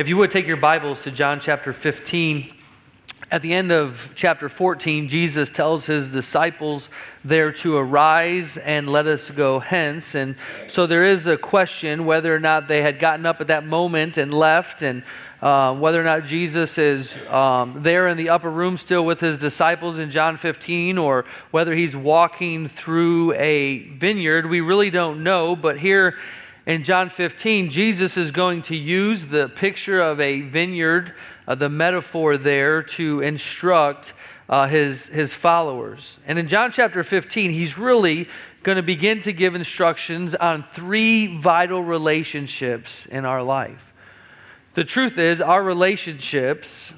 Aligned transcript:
If 0.00 0.08
you 0.08 0.16
would 0.16 0.30
take 0.30 0.46
your 0.46 0.56
Bibles 0.56 1.02
to 1.02 1.10
John 1.10 1.40
chapter 1.40 1.74
15. 1.74 2.54
At 3.30 3.42
the 3.42 3.52
end 3.52 3.70
of 3.70 4.10
chapter 4.14 4.48
14, 4.48 5.10
Jesus 5.10 5.50
tells 5.50 5.84
his 5.84 6.08
disciples 6.08 6.88
there 7.22 7.52
to 7.52 7.76
arise 7.76 8.56
and 8.56 8.88
let 8.88 9.06
us 9.06 9.28
go 9.28 9.58
hence. 9.58 10.14
And 10.14 10.36
so 10.68 10.86
there 10.86 11.04
is 11.04 11.26
a 11.26 11.36
question 11.36 12.06
whether 12.06 12.34
or 12.34 12.40
not 12.40 12.66
they 12.66 12.80
had 12.80 12.98
gotten 12.98 13.26
up 13.26 13.42
at 13.42 13.48
that 13.48 13.66
moment 13.66 14.16
and 14.16 14.32
left, 14.32 14.80
and 14.80 15.02
uh, 15.42 15.74
whether 15.74 16.00
or 16.00 16.04
not 16.04 16.24
Jesus 16.24 16.78
is 16.78 17.12
um, 17.28 17.82
there 17.82 18.08
in 18.08 18.16
the 18.16 18.30
upper 18.30 18.50
room 18.50 18.78
still 18.78 19.04
with 19.04 19.20
his 19.20 19.36
disciples 19.36 19.98
in 19.98 20.08
John 20.08 20.38
15, 20.38 20.96
or 20.96 21.26
whether 21.50 21.74
he's 21.74 21.94
walking 21.94 22.68
through 22.68 23.34
a 23.34 23.80
vineyard. 23.98 24.48
We 24.48 24.62
really 24.62 24.88
don't 24.88 25.22
know, 25.22 25.54
but 25.54 25.78
here 25.78 26.16
in 26.70 26.84
John 26.84 27.10
15, 27.10 27.68
Jesus 27.68 28.16
is 28.16 28.30
going 28.30 28.62
to 28.62 28.76
use 28.76 29.24
the 29.24 29.48
picture 29.48 30.00
of 30.00 30.20
a 30.20 30.42
vineyard 30.42 31.14
uh, 31.48 31.56
the 31.56 31.68
metaphor 31.68 32.36
there 32.36 32.80
to 32.84 33.20
instruct 33.22 34.12
uh, 34.48 34.68
his, 34.68 35.06
his 35.06 35.34
followers. 35.34 36.18
And 36.28 36.38
in 36.38 36.46
John 36.46 36.70
chapter 36.70 37.02
15, 37.02 37.50
he's 37.50 37.76
really 37.76 38.28
going 38.62 38.76
to 38.76 38.84
begin 38.84 39.18
to 39.22 39.32
give 39.32 39.56
instructions 39.56 40.36
on 40.36 40.62
three 40.62 41.38
vital 41.38 41.82
relationships 41.82 43.06
in 43.06 43.24
our 43.24 43.42
life. 43.42 43.92
The 44.74 44.84
truth 44.84 45.18
is, 45.18 45.40
our 45.40 45.64
relationships 45.64 46.92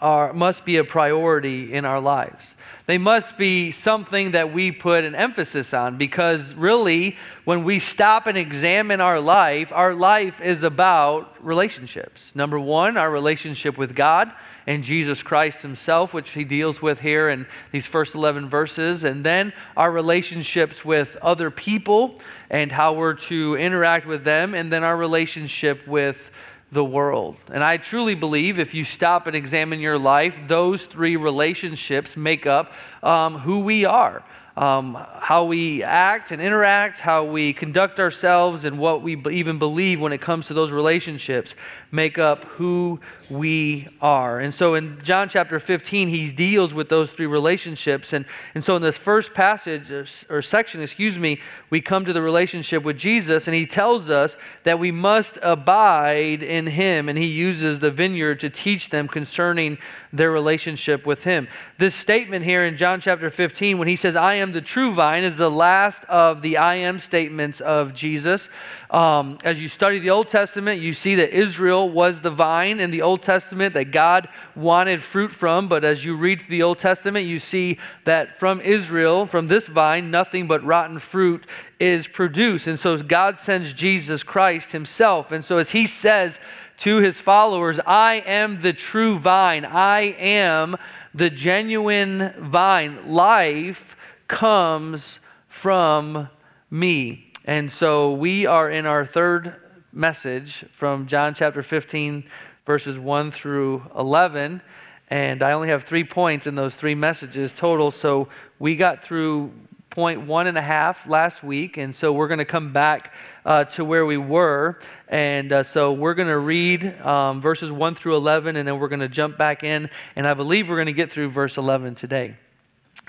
are, 0.00 0.32
must 0.32 0.64
be 0.64 0.78
a 0.78 0.84
priority 0.84 1.74
in 1.74 1.84
our 1.84 2.00
lives. 2.00 2.54
They 2.92 2.98
must 2.98 3.38
be 3.38 3.70
something 3.70 4.32
that 4.32 4.52
we 4.52 4.70
put 4.70 5.04
an 5.04 5.14
emphasis 5.14 5.72
on 5.72 5.96
because 5.96 6.52
really, 6.52 7.16
when 7.46 7.64
we 7.64 7.78
stop 7.78 8.26
and 8.26 8.36
examine 8.36 9.00
our 9.00 9.18
life, 9.18 9.72
our 9.72 9.94
life 9.94 10.42
is 10.42 10.62
about 10.62 11.42
relationships. 11.42 12.32
Number 12.34 12.60
one, 12.60 12.98
our 12.98 13.10
relationship 13.10 13.78
with 13.78 13.94
God 13.94 14.30
and 14.66 14.84
Jesus 14.84 15.22
Christ 15.22 15.62
Himself, 15.62 16.12
which 16.12 16.32
He 16.32 16.44
deals 16.44 16.82
with 16.82 17.00
here 17.00 17.30
in 17.30 17.46
these 17.70 17.86
first 17.86 18.14
11 18.14 18.50
verses, 18.50 19.04
and 19.04 19.24
then 19.24 19.54
our 19.74 19.90
relationships 19.90 20.84
with 20.84 21.16
other 21.22 21.50
people 21.50 22.20
and 22.50 22.70
how 22.70 22.92
we're 22.92 23.14
to 23.14 23.56
interact 23.56 24.06
with 24.06 24.22
them, 24.22 24.52
and 24.52 24.70
then 24.70 24.84
our 24.84 24.98
relationship 24.98 25.86
with 25.88 26.30
the 26.72 26.84
world. 26.84 27.36
And 27.52 27.62
I 27.62 27.76
truly 27.76 28.14
believe 28.14 28.58
if 28.58 28.74
you 28.74 28.82
stop 28.82 29.26
and 29.26 29.36
examine 29.36 29.78
your 29.78 29.98
life, 29.98 30.34
those 30.48 30.86
three 30.86 31.16
relationships 31.16 32.16
make 32.16 32.46
up 32.46 32.72
um, 33.02 33.38
who 33.38 33.60
we 33.60 33.84
are 33.84 34.24
um, 34.56 34.98
how 35.18 35.44
we 35.44 35.82
act 35.82 36.30
and 36.30 36.42
interact, 36.42 36.98
how 36.98 37.24
we 37.24 37.52
conduct 37.52 37.98
ourselves, 37.98 38.64
and 38.64 38.78
what 38.78 39.02
we 39.02 39.16
even 39.30 39.58
believe 39.58 40.00
when 40.00 40.12
it 40.12 40.20
comes 40.20 40.46
to 40.48 40.54
those 40.54 40.70
relationships 40.70 41.54
make 41.92 42.16
up 42.16 42.44
who 42.44 42.98
we 43.28 43.86
are. 44.00 44.40
And 44.40 44.54
so 44.54 44.74
in 44.74 44.98
John 45.02 45.28
chapter 45.28 45.60
15, 45.60 46.08
he 46.08 46.32
deals 46.32 46.72
with 46.72 46.88
those 46.88 47.12
three 47.12 47.26
relationships. 47.26 48.14
And, 48.14 48.24
and 48.54 48.64
so 48.64 48.76
in 48.76 48.82
this 48.82 48.96
first 48.96 49.34
passage 49.34 49.90
or, 49.90 50.06
or 50.30 50.40
section, 50.40 50.80
excuse 50.82 51.18
me, 51.18 51.38
we 51.68 51.82
come 51.82 52.06
to 52.06 52.12
the 52.14 52.22
relationship 52.22 52.82
with 52.82 52.96
Jesus, 52.96 53.46
and 53.46 53.54
he 53.54 53.66
tells 53.66 54.08
us 54.08 54.36
that 54.64 54.78
we 54.78 54.90
must 54.90 55.38
abide 55.42 56.42
in 56.42 56.66
him. 56.66 57.10
And 57.10 57.18
he 57.18 57.26
uses 57.26 57.78
the 57.78 57.90
vineyard 57.90 58.40
to 58.40 58.50
teach 58.50 58.88
them 58.88 59.06
concerning 59.06 59.76
their 60.14 60.30
relationship 60.30 61.04
with 61.04 61.24
him. 61.24 61.46
This 61.78 61.94
statement 61.94 62.44
here 62.44 62.64
in 62.64 62.78
John 62.78 63.00
chapter 63.00 63.28
15, 63.28 63.76
when 63.76 63.88
he 63.88 63.96
says, 63.96 64.16
I 64.16 64.34
am 64.34 64.52
the 64.52 64.60
true 64.62 64.92
vine, 64.92 65.24
is 65.24 65.36
the 65.36 65.50
last 65.50 66.04
of 66.04 66.40
the 66.40 66.56
I 66.56 66.76
am 66.76 66.98
statements 66.98 67.60
of 67.60 67.92
Jesus. 67.92 68.48
Um, 68.90 69.38
as 69.44 69.60
you 69.60 69.68
study 69.68 69.98
the 69.98 70.10
Old 70.10 70.28
Testament, 70.28 70.80
you 70.80 70.92
see 70.92 71.14
that 71.16 71.30
Israel 71.30 71.81
was 71.90 72.20
the 72.20 72.30
vine 72.30 72.80
in 72.80 72.90
the 72.90 73.02
Old 73.02 73.22
Testament 73.22 73.74
that 73.74 73.92
God 73.92 74.28
wanted 74.54 75.02
fruit 75.02 75.30
from. 75.30 75.68
But 75.68 75.84
as 75.84 76.04
you 76.04 76.16
read 76.16 76.42
the 76.48 76.62
Old 76.62 76.78
Testament, 76.78 77.26
you 77.26 77.38
see 77.38 77.78
that 78.04 78.38
from 78.38 78.60
Israel, 78.60 79.26
from 79.26 79.46
this 79.46 79.68
vine, 79.68 80.10
nothing 80.10 80.46
but 80.46 80.64
rotten 80.64 80.98
fruit 80.98 81.46
is 81.78 82.06
produced. 82.06 82.66
And 82.66 82.78
so 82.78 82.96
God 82.98 83.38
sends 83.38 83.72
Jesus 83.72 84.22
Christ 84.22 84.72
himself. 84.72 85.32
And 85.32 85.44
so 85.44 85.58
as 85.58 85.70
he 85.70 85.86
says, 85.86 86.38
to 86.78 86.96
his 86.96 87.20
followers, 87.20 87.78
I 87.86 88.24
am 88.26 88.60
the 88.60 88.72
true 88.72 89.16
vine. 89.16 89.64
I 89.64 90.16
am 90.18 90.76
the 91.14 91.30
genuine 91.30 92.34
vine. 92.38 93.12
Life 93.12 93.96
comes 94.26 95.20
from 95.46 96.28
me. 96.70 97.30
And 97.44 97.70
so 97.70 98.12
we 98.12 98.46
are 98.46 98.68
in 98.70 98.86
our 98.86 99.04
third 99.06 99.54
message 99.92 100.64
from 100.72 101.06
John 101.06 101.34
chapter 101.34 101.62
15, 101.62 102.24
verses 102.66 102.98
1 102.98 103.30
through 103.30 103.82
11. 103.96 104.62
And 105.08 105.42
I 105.42 105.52
only 105.52 105.68
have 105.68 105.84
three 105.84 106.04
points 106.04 106.46
in 106.46 106.54
those 106.54 106.74
three 106.74 106.94
messages 106.94 107.52
total. 107.52 107.90
So 107.90 108.28
we 108.58 108.76
got 108.76 109.04
through 109.04 109.52
point 109.90 110.22
one 110.22 110.46
and 110.46 110.56
a 110.56 110.62
half 110.62 111.06
last 111.06 111.44
week. 111.44 111.76
And 111.76 111.94
so 111.94 112.12
we're 112.14 112.28
going 112.28 112.38
to 112.38 112.46
come 112.46 112.72
back 112.72 113.12
uh, 113.44 113.64
to 113.64 113.84
where 113.84 114.06
we 114.06 114.16
were. 114.16 114.78
And 115.08 115.52
uh, 115.52 115.62
so 115.62 115.92
we're 115.92 116.14
going 116.14 116.28
to 116.28 116.38
read 116.38 116.98
um, 117.02 117.42
verses 117.42 117.70
1 117.70 117.94
through 117.94 118.16
11, 118.16 118.56
and 118.56 118.66
then 118.66 118.78
we're 118.78 118.88
going 118.88 119.00
to 119.00 119.08
jump 119.08 119.36
back 119.36 119.62
in. 119.62 119.90
And 120.16 120.26
I 120.26 120.32
believe 120.32 120.70
we're 120.70 120.76
going 120.76 120.86
to 120.86 120.92
get 120.94 121.12
through 121.12 121.30
verse 121.30 121.58
11 121.58 121.94
today. 121.94 122.36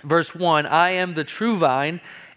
Verse 0.04 0.36
1 0.36 0.66
I 0.66 0.92
am 0.92 1.14
the 1.14 1.24
true 1.24 1.56
vine, 1.56 2.02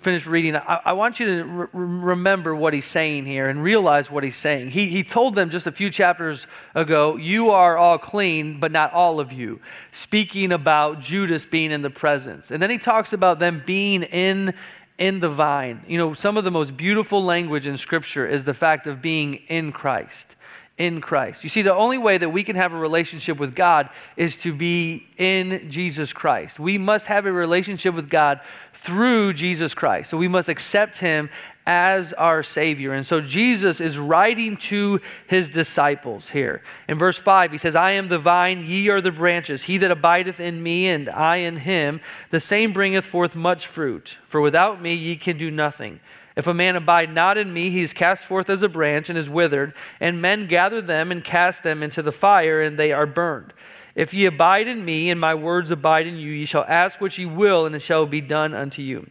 finish 0.00 0.26
reading, 0.26 0.56
I, 0.56 0.80
I 0.86 0.92
want 0.92 1.20
you 1.20 1.26
to 1.26 1.44
re- 1.44 1.68
remember 1.72 2.54
what 2.54 2.74
he's 2.74 2.86
saying 2.86 3.26
here 3.26 3.48
and 3.48 3.62
realize 3.62 4.10
what 4.10 4.24
he's 4.24 4.36
saying. 4.36 4.70
He, 4.70 4.86
he 4.86 5.02
told 5.02 5.34
them 5.34 5.50
just 5.50 5.66
a 5.66 5.72
few 5.72 5.90
chapters 5.90 6.46
ago, 6.74 7.16
You 7.16 7.50
are 7.50 7.76
all 7.76 7.98
clean, 7.98 8.60
but 8.60 8.72
not 8.72 8.92
all 8.92 9.20
of 9.20 9.32
you, 9.32 9.60
speaking 9.92 10.52
about 10.52 11.00
Judas 11.00 11.44
being 11.46 11.72
in 11.72 11.82
the 11.82 11.90
presence. 11.90 12.50
And 12.50 12.62
then 12.62 12.70
he 12.70 12.78
talks 12.78 13.12
about 13.12 13.38
them 13.38 13.62
being 13.64 14.02
in 14.02 14.54
in 14.98 15.18
the 15.18 15.30
vine. 15.30 15.82
You 15.88 15.96
know, 15.96 16.12
some 16.12 16.36
of 16.36 16.44
the 16.44 16.50
most 16.50 16.76
beautiful 16.76 17.24
language 17.24 17.66
in 17.66 17.78
Scripture 17.78 18.26
is 18.26 18.44
the 18.44 18.52
fact 18.52 18.86
of 18.86 19.00
being 19.00 19.34
in 19.48 19.72
Christ 19.72 20.36
in 20.80 21.02
Christ. 21.02 21.44
You 21.44 21.50
see, 21.50 21.60
the 21.60 21.74
only 21.74 21.98
way 21.98 22.16
that 22.16 22.30
we 22.30 22.42
can 22.42 22.56
have 22.56 22.72
a 22.72 22.78
relationship 22.78 23.38
with 23.38 23.54
God 23.54 23.90
is 24.16 24.38
to 24.38 24.54
be 24.54 25.06
in 25.18 25.70
Jesus 25.70 26.14
Christ. 26.14 26.58
We 26.58 26.78
must 26.78 27.04
have 27.04 27.26
a 27.26 27.32
relationship 27.32 27.94
with 27.94 28.08
God 28.08 28.40
through 28.72 29.34
Jesus 29.34 29.74
Christ. 29.74 30.08
So 30.08 30.16
we 30.16 30.26
must 30.26 30.48
accept 30.48 30.96
Him 30.96 31.28
as 31.66 32.14
our 32.14 32.42
Savior. 32.42 32.94
And 32.94 33.06
so 33.06 33.20
Jesus 33.20 33.82
is 33.82 33.98
writing 33.98 34.56
to 34.56 35.02
His 35.26 35.50
disciples 35.50 36.30
here. 36.30 36.62
In 36.88 36.98
verse 36.98 37.18
5, 37.18 37.52
He 37.52 37.58
says, 37.58 37.74
I 37.74 37.90
am 37.90 38.08
the 38.08 38.18
vine, 38.18 38.64
ye 38.64 38.88
are 38.88 39.02
the 39.02 39.12
branches. 39.12 39.62
He 39.62 39.76
that 39.76 39.90
abideth 39.90 40.40
in 40.40 40.62
me, 40.62 40.88
and 40.88 41.10
I 41.10 41.36
in 41.36 41.58
him, 41.58 42.00
the 42.30 42.40
same 42.40 42.72
bringeth 42.72 43.04
forth 43.04 43.36
much 43.36 43.66
fruit. 43.66 44.16
For 44.24 44.40
without 44.40 44.80
me 44.80 44.94
ye 44.94 45.16
can 45.16 45.36
do 45.36 45.50
nothing. 45.50 46.00
If 46.40 46.46
a 46.46 46.54
man 46.54 46.74
abide 46.74 47.12
not 47.12 47.36
in 47.36 47.52
me, 47.52 47.68
he 47.68 47.82
is 47.82 47.92
cast 47.92 48.24
forth 48.24 48.48
as 48.48 48.62
a 48.62 48.68
branch 48.70 49.10
and 49.10 49.18
is 49.18 49.28
withered, 49.28 49.74
and 50.00 50.22
men 50.22 50.46
gather 50.46 50.80
them 50.80 51.12
and 51.12 51.22
cast 51.22 51.62
them 51.62 51.82
into 51.82 52.00
the 52.00 52.12
fire, 52.12 52.62
and 52.62 52.78
they 52.78 52.92
are 52.92 53.04
burned. 53.04 53.52
If 53.94 54.14
ye 54.14 54.24
abide 54.24 54.66
in 54.66 54.82
me, 54.82 55.10
and 55.10 55.20
my 55.20 55.34
words 55.34 55.70
abide 55.70 56.06
in 56.06 56.16
you, 56.16 56.32
ye 56.32 56.46
shall 56.46 56.64
ask 56.66 56.98
what 56.98 57.18
ye 57.18 57.26
will, 57.26 57.66
and 57.66 57.74
it 57.74 57.82
shall 57.82 58.06
be 58.06 58.22
done 58.22 58.54
unto 58.54 58.80
you. 58.80 59.06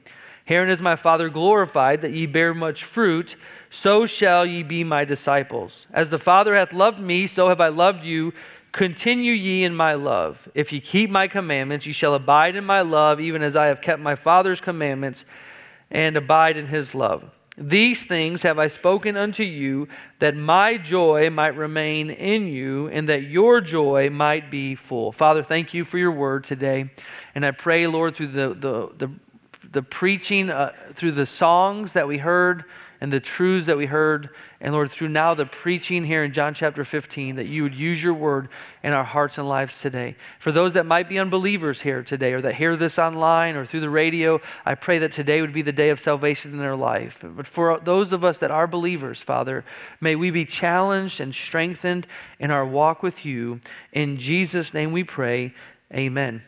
Herein 0.45 0.71
is 0.71 0.81
my 0.81 0.95
Father 0.95 1.29
glorified, 1.29 2.01
that 2.01 2.13
ye 2.13 2.25
bear 2.25 2.55
much 2.55 2.83
fruit, 2.83 3.35
so 3.69 4.07
shall 4.07 4.43
ye 4.43 4.63
be 4.63 4.83
my 4.83 5.05
disciples. 5.05 5.85
As 5.93 6.09
the 6.09 6.17
Father 6.17 6.55
hath 6.55 6.73
loved 6.73 6.99
me, 6.99 7.27
so 7.27 7.49
have 7.49 7.61
I 7.61 7.67
loved 7.67 8.05
you. 8.05 8.33
Continue 8.71 9.33
ye 9.33 9.65
in 9.65 9.75
my 9.75 9.93
love. 9.93 10.49
If 10.55 10.73
ye 10.73 10.79
keep 10.79 11.11
my 11.11 11.27
commandments, 11.27 11.85
ye 11.85 11.93
shall 11.93 12.15
abide 12.15 12.55
in 12.55 12.65
my 12.65 12.81
love, 12.81 13.19
even 13.19 13.43
as 13.43 13.55
I 13.55 13.67
have 13.67 13.81
kept 13.81 14.01
my 14.01 14.15
Father's 14.15 14.59
commandments 14.59 15.25
and 15.91 16.17
abide 16.17 16.57
in 16.57 16.67
his 16.67 16.93
love. 16.93 17.23
These 17.57 18.03
things 18.03 18.43
have 18.43 18.57
I 18.57 18.67
spoken 18.67 19.17
unto 19.17 19.43
you, 19.43 19.89
that 20.19 20.33
my 20.35 20.77
joy 20.77 21.29
might 21.29 21.57
remain 21.57 22.09
in 22.09 22.47
you, 22.47 22.87
and 22.87 23.09
that 23.09 23.23
your 23.23 23.59
joy 23.59 24.09
might 24.09 24.49
be 24.49 24.75
full. 24.75 25.11
Father, 25.11 25.43
thank 25.43 25.73
you 25.73 25.83
for 25.83 25.97
your 25.97 26.13
word 26.13 26.45
today. 26.45 26.89
And 27.35 27.45
I 27.45 27.51
pray, 27.51 27.85
Lord, 27.85 28.15
through 28.15 28.27
the, 28.27 28.49
the, 28.53 28.89
the, 28.97 29.11
the 29.71 29.83
preaching, 29.83 30.49
uh, 30.49 30.71
through 30.93 31.11
the 31.11 31.25
songs 31.25 31.93
that 31.93 32.07
we 32.07 32.17
heard 32.17 32.63
and 33.01 33.11
the 33.11 33.19
truths 33.19 33.67
that 33.67 33.77
we 33.77 33.85
heard. 33.85 34.29
And 34.61 34.73
Lord, 34.73 34.91
through 34.91 35.09
now 35.09 35.33
the 35.33 35.45
preaching 35.45 36.03
here 36.03 36.23
in 36.23 36.33
John 36.33 36.53
chapter 36.53 36.83
15, 36.83 37.37
that 37.37 37.47
you 37.47 37.63
would 37.63 37.73
use 37.73 38.03
your 38.03 38.13
word 38.13 38.49
in 38.83 38.93
our 38.93 39.03
hearts 39.03 39.37
and 39.37 39.47
lives 39.47 39.79
today. 39.79 40.15
For 40.39 40.51
those 40.51 40.73
that 40.73 40.85
might 40.85 41.07
be 41.07 41.17
unbelievers 41.17 41.81
here 41.81 42.03
today, 42.03 42.33
or 42.33 42.41
that 42.41 42.55
hear 42.55 42.75
this 42.75 42.99
online 42.99 43.55
or 43.55 43.65
through 43.65 43.79
the 43.79 43.89
radio, 43.89 44.41
I 44.65 44.75
pray 44.75 44.99
that 44.99 45.11
today 45.11 45.41
would 45.41 45.53
be 45.53 45.61
the 45.61 45.71
day 45.71 45.89
of 45.89 45.99
salvation 45.99 46.51
in 46.51 46.59
their 46.59 46.75
life. 46.75 47.19
But 47.21 47.47
for 47.47 47.79
those 47.79 48.11
of 48.11 48.23
us 48.23 48.39
that 48.39 48.51
are 48.51 48.67
believers, 48.67 49.21
Father, 49.21 49.63
may 50.01 50.15
we 50.15 50.31
be 50.31 50.45
challenged 50.45 51.21
and 51.21 51.33
strengthened 51.33 52.05
in 52.39 52.51
our 52.51 52.65
walk 52.65 53.01
with 53.01 53.25
you. 53.25 53.61
In 53.93 54.17
Jesus' 54.17 54.73
name 54.73 54.91
we 54.91 55.03
pray. 55.03 55.53
Amen. 55.93 56.43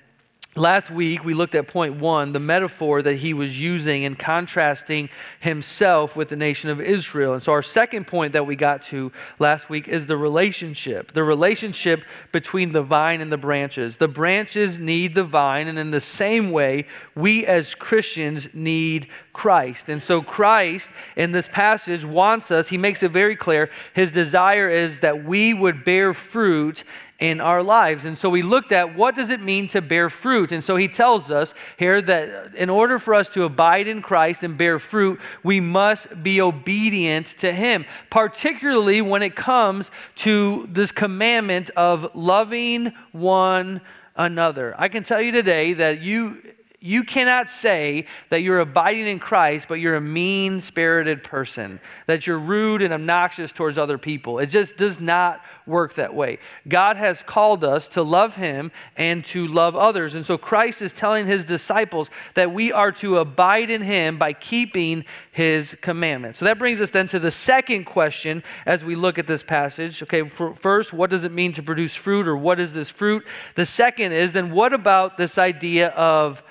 Last 0.58 0.92
week, 0.92 1.24
we 1.24 1.34
looked 1.34 1.56
at 1.56 1.70
point 1.70 1.96
one, 1.96 2.34
the 2.34 2.40
metaphor 2.40 3.02
that 3.02 3.16
he 3.16 3.34
was 3.34 3.58
using 3.58 4.04
in 4.04 4.16
contrasting 4.16 5.08
himself 5.40 6.18
with 6.18 6.28
the 6.28 6.36
nation 6.36 6.70
of 6.70 6.82
Israel. 6.82 7.34
And 7.34 7.42
so, 7.42 7.54
our 7.54 7.64
second 7.64 8.06
point 8.06 8.34
that 8.34 8.46
we 8.46 8.58
got 8.58 8.84
to 8.84 9.14
last 9.40 9.70
week 9.70 9.88
is 9.88 10.08
the 10.08 10.18
relationship 10.18 11.14
the 11.14 11.24
relationship 11.24 12.04
between 12.34 12.74
the 12.74 12.82
vine 12.82 13.22
and 13.22 13.32
the 13.32 13.38
branches. 13.38 13.96
The 13.96 14.10
branches 14.10 14.78
need 14.78 15.16
the 15.16 15.24
vine, 15.24 15.70
and 15.70 15.80
in 15.80 15.92
the 15.92 16.02
same 16.02 16.52
way, 16.52 16.86
we 17.16 17.46
as 17.46 17.74
Christians 17.74 18.50
need 18.54 19.08
Christ. 19.34 19.90
And 19.90 20.02
so, 20.02 20.22
Christ 20.22 20.92
in 21.16 21.32
this 21.32 21.48
passage 21.48 22.06
wants 22.06 22.52
us, 22.52 22.68
he 22.68 22.78
makes 22.78 23.04
it 23.04 23.12
very 23.12 23.36
clear, 23.36 23.70
his 23.94 24.12
desire 24.12 24.70
is 24.70 25.00
that 25.00 25.24
we 25.24 25.54
would 25.54 25.84
bear 25.84 26.14
fruit 26.14 26.84
in 27.22 27.40
our 27.40 27.62
lives. 27.62 28.04
And 28.06 28.18
so 28.18 28.30
we 28.30 28.42
looked 28.42 28.72
at 28.72 28.96
what 28.96 29.16
does 29.16 29.30
it 29.30 29.40
mean 29.42 29.68
to 29.70 29.82
bear 29.82 30.10
fruit? 30.10 30.52
And 30.52 30.62
so 30.62 30.76
he 30.76 30.88
tells 30.88 31.30
us 31.30 31.54
here 31.78 32.02
that 32.02 32.56
in 32.56 32.70
order 32.70 32.98
for 32.98 33.14
us 33.14 33.30
to 33.30 33.44
abide 33.44 33.88
in 33.88 34.02
Christ 34.02 34.42
and 34.44 34.58
bear 34.58 34.80
fruit, 34.80 35.22
we 35.44 35.60
must 35.60 36.24
be 36.24 36.42
obedient 36.42 37.28
to 37.38 37.54
him, 37.54 37.86
particularly 38.10 39.04
when 39.04 39.22
it 39.22 39.36
comes 39.36 39.92
to 40.18 40.68
this 40.72 40.92
commandment 40.92 41.70
of 41.78 42.10
loving 42.16 42.92
one 43.12 43.82
another. 44.16 44.74
I 44.78 44.88
can 44.88 45.04
tell 45.04 45.22
you 45.22 45.32
today 45.32 45.74
that 45.74 46.02
you 46.02 46.42
you 46.84 47.04
cannot 47.04 47.48
say 47.48 48.08
that 48.30 48.42
you're 48.42 48.60
abiding 48.60 49.06
in 49.06 49.20
Christ, 49.20 49.68
but 49.68 49.76
you're 49.76 49.98
a 49.98 50.02
mean 50.02 50.64
spirited 50.64 51.24
person, 51.24 51.80
that 52.08 52.26
you're 52.26 52.40
rude 52.40 52.82
and 52.82 52.92
obnoxious 52.92 53.52
towards 53.52 53.78
other 53.78 54.00
people. 54.00 54.40
It 54.40 54.48
just 54.48 54.78
does 54.78 55.00
not 55.00 55.42
work 55.68 55.94
that 55.94 56.16
way. 56.16 56.40
God 56.68 56.98
has 56.98 57.22
called 57.22 57.64
us 57.64 57.88
to 57.90 58.02
love 58.02 58.34
Him 58.34 58.72
and 58.98 59.24
to 59.26 59.46
love 59.46 59.76
others. 59.76 60.16
And 60.16 60.26
so 60.26 60.40
Christ 60.40 60.82
is 60.82 60.92
telling 60.92 61.28
His 61.28 61.46
disciples 61.46 62.10
that 62.34 62.52
we 62.52 62.72
are 62.72 62.92
to 62.94 63.20
abide 63.20 63.70
in 63.70 63.84
Him 63.84 64.18
by 64.18 64.34
keeping 64.34 65.06
His 65.32 65.78
commandments. 65.82 66.40
So 66.40 66.46
that 66.46 66.58
brings 66.58 66.82
us 66.82 66.90
then 66.90 67.06
to 67.10 67.20
the 67.20 67.30
second 67.30 67.86
question 67.86 68.42
as 68.66 68.84
we 68.84 68.96
look 68.96 69.20
at 69.20 69.28
this 69.28 69.44
passage. 69.44 70.02
Okay, 70.02 70.28
first, 70.28 70.94
what 70.94 71.12
does 71.12 71.26
it 71.26 71.32
mean 71.32 71.54
to 71.54 71.62
produce 71.62 71.94
fruit, 71.94 72.28
or 72.28 72.36
what 72.36 72.60
is 72.60 72.74
this 72.74 72.90
fruit? 72.90 73.24
The 73.54 73.68
second 73.68 74.14
is 74.14 74.32
then 74.32 74.50
what 74.50 74.74
about 74.74 75.20
this 75.20 75.38
idea 75.38 75.90
of 75.90 76.42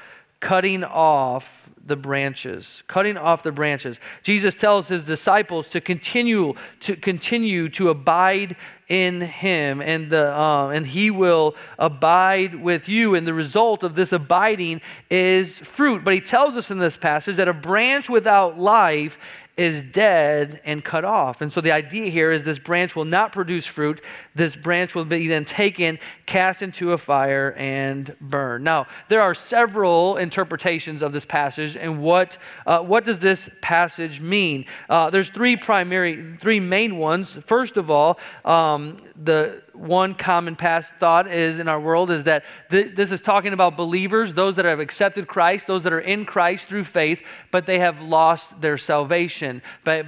cutting 0.40 0.84
off 0.84 1.60
the 1.86 1.96
branches 1.96 2.82
cutting 2.86 3.16
off 3.16 3.42
the 3.42 3.50
branches. 3.50 3.98
Jesus 4.22 4.54
tells 4.54 4.86
his 4.86 5.02
disciples 5.02 5.68
to 5.68 5.80
continue 5.80 6.54
to 6.80 6.94
continue 6.94 7.68
to 7.70 7.88
abide 7.88 8.54
in 8.88 9.20
him 9.20 9.80
and 9.80 10.10
the 10.10 10.38
um, 10.38 10.72
and 10.72 10.86
he 10.86 11.10
will 11.10 11.56
abide 11.78 12.54
with 12.54 12.88
you 12.88 13.14
and 13.14 13.26
the 13.26 13.34
result 13.34 13.82
of 13.82 13.94
this 13.94 14.12
abiding 14.12 14.80
is 15.10 15.58
fruit. 15.60 16.04
But 16.04 16.14
he 16.14 16.20
tells 16.20 16.56
us 16.56 16.70
in 16.70 16.78
this 16.78 16.96
passage 16.96 17.36
that 17.36 17.48
a 17.48 17.54
branch 17.54 18.08
without 18.08 18.58
life 18.58 19.18
is 19.60 19.82
dead 19.82 20.58
and 20.64 20.82
cut 20.82 21.04
off. 21.04 21.42
And 21.42 21.52
so 21.52 21.60
the 21.60 21.70
idea 21.70 22.10
here 22.10 22.32
is 22.32 22.42
this 22.42 22.58
branch 22.58 22.96
will 22.96 23.04
not 23.04 23.30
produce 23.30 23.66
fruit. 23.66 24.00
This 24.34 24.56
branch 24.56 24.94
will 24.94 25.04
be 25.04 25.28
then 25.28 25.44
taken, 25.44 25.98
cast 26.24 26.62
into 26.62 26.92
a 26.92 26.98
fire, 26.98 27.52
and 27.58 28.16
burned. 28.22 28.64
Now, 28.64 28.86
there 29.08 29.20
are 29.20 29.34
several 29.34 30.16
interpretations 30.16 31.02
of 31.02 31.12
this 31.12 31.26
passage, 31.26 31.76
and 31.76 32.00
what, 32.00 32.38
uh, 32.66 32.78
what 32.78 33.04
does 33.04 33.18
this 33.18 33.50
passage 33.60 34.18
mean? 34.18 34.64
Uh, 34.88 35.10
there's 35.10 35.28
three 35.28 35.56
primary, 35.58 36.38
three 36.40 36.58
main 36.58 36.96
ones. 36.96 37.36
First 37.44 37.76
of 37.76 37.90
all, 37.90 38.18
um, 38.46 38.96
the 39.22 39.60
one 39.80 40.14
common 40.14 40.56
past 40.56 40.92
thought 41.00 41.26
is 41.26 41.58
in 41.58 41.66
our 41.66 41.80
world 41.80 42.10
is 42.10 42.24
that 42.24 42.44
th- 42.70 42.94
this 42.94 43.10
is 43.10 43.22
talking 43.22 43.54
about 43.54 43.78
believers, 43.78 44.34
those 44.34 44.56
that 44.56 44.66
have 44.66 44.78
accepted 44.78 45.26
Christ, 45.26 45.66
those 45.66 45.84
that 45.84 45.92
are 45.92 46.00
in 46.00 46.26
Christ 46.26 46.68
through 46.68 46.84
faith, 46.84 47.22
but 47.50 47.64
they 47.64 47.78
have 47.78 48.02
lost 48.02 48.60
their 48.60 48.76
salvation 48.76 49.62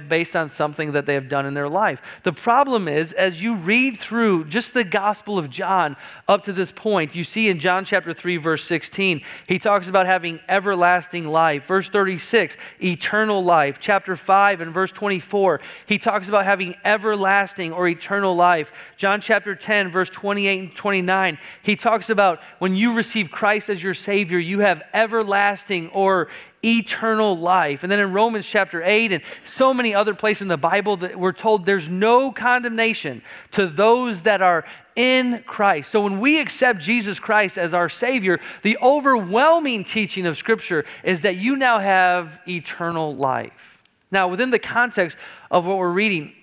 based 0.07 0.35
on 0.35 0.47
something 0.47 0.91
that 0.91 1.07
they 1.07 1.15
have 1.15 1.27
done 1.27 1.47
in 1.47 1.55
their 1.55 1.67
life. 1.67 2.03
The 2.21 2.31
problem 2.31 2.87
is, 2.87 3.13
as 3.13 3.41
you 3.41 3.55
read 3.55 3.97
through 3.99 4.45
just 4.45 4.75
the 4.75 4.83
Gospel 4.83 5.39
of 5.39 5.49
John 5.49 5.95
up 6.27 6.43
to 6.43 6.53
this 6.53 6.71
point, 6.71 7.15
you 7.15 7.23
see 7.23 7.49
in 7.49 7.57
John 7.57 7.83
chapter 7.83 8.13
3, 8.13 8.37
verse 8.37 8.63
16, 8.65 9.23
he 9.47 9.57
talks 9.57 9.89
about 9.89 10.05
having 10.05 10.39
everlasting 10.47 11.27
life. 11.27 11.65
Verse 11.65 11.89
36, 11.89 12.57
eternal 12.81 13.43
life. 13.43 13.79
Chapter 13.79 14.15
5 14.15 14.61
and 14.61 14.71
verse 14.71 14.91
24, 14.91 15.61
he 15.87 15.97
talks 15.97 16.29
about 16.29 16.45
having 16.45 16.75
everlasting 16.85 17.71
or 17.71 17.87
eternal 17.87 18.35
life. 18.35 18.71
John 18.97 19.19
chapter 19.19 19.55
10, 19.63 19.91
verse 19.91 20.09
28 20.09 20.59
and 20.59 20.75
29, 20.75 21.37
he 21.63 21.75
talks 21.75 22.09
about 22.09 22.39
when 22.59 22.75
you 22.75 22.93
receive 22.93 23.31
Christ 23.31 23.69
as 23.69 23.81
your 23.81 23.93
Savior, 23.93 24.37
you 24.37 24.59
have 24.59 24.83
everlasting 24.93 25.89
or 25.89 26.27
eternal 26.63 27.37
life. 27.37 27.83
And 27.83 27.91
then 27.91 27.99
in 27.99 28.11
Romans 28.11 28.45
chapter 28.45 28.83
8 28.83 29.13
and 29.13 29.23
so 29.45 29.73
many 29.73 29.95
other 29.95 30.13
places 30.13 30.43
in 30.43 30.47
the 30.49 30.57
Bible 30.57 30.97
that 30.97 31.17
we're 31.17 31.31
told 31.31 31.65
there's 31.65 31.87
no 31.87 32.31
condemnation 32.31 33.21
to 33.53 33.67
those 33.67 34.21
that 34.23 34.41
are 34.41 34.65
in 34.95 35.43
Christ. 35.45 35.91
So 35.91 36.01
when 36.01 36.19
we 36.19 36.39
accept 36.39 36.79
Jesus 36.79 37.19
Christ 37.19 37.57
as 37.57 37.73
our 37.73 37.89
Savior, 37.89 38.39
the 38.61 38.77
overwhelming 38.81 39.85
teaching 39.85 40.25
of 40.25 40.37
Scripture 40.37 40.85
is 41.03 41.21
that 41.21 41.37
you 41.37 41.55
now 41.55 41.79
have 41.79 42.39
eternal 42.47 43.15
life. 43.15 43.81
Now, 44.11 44.27
within 44.27 44.51
the 44.51 44.59
context 44.59 45.17
of 45.49 45.65
what 45.65 45.77
we're 45.77 45.91
reading, 45.91 46.33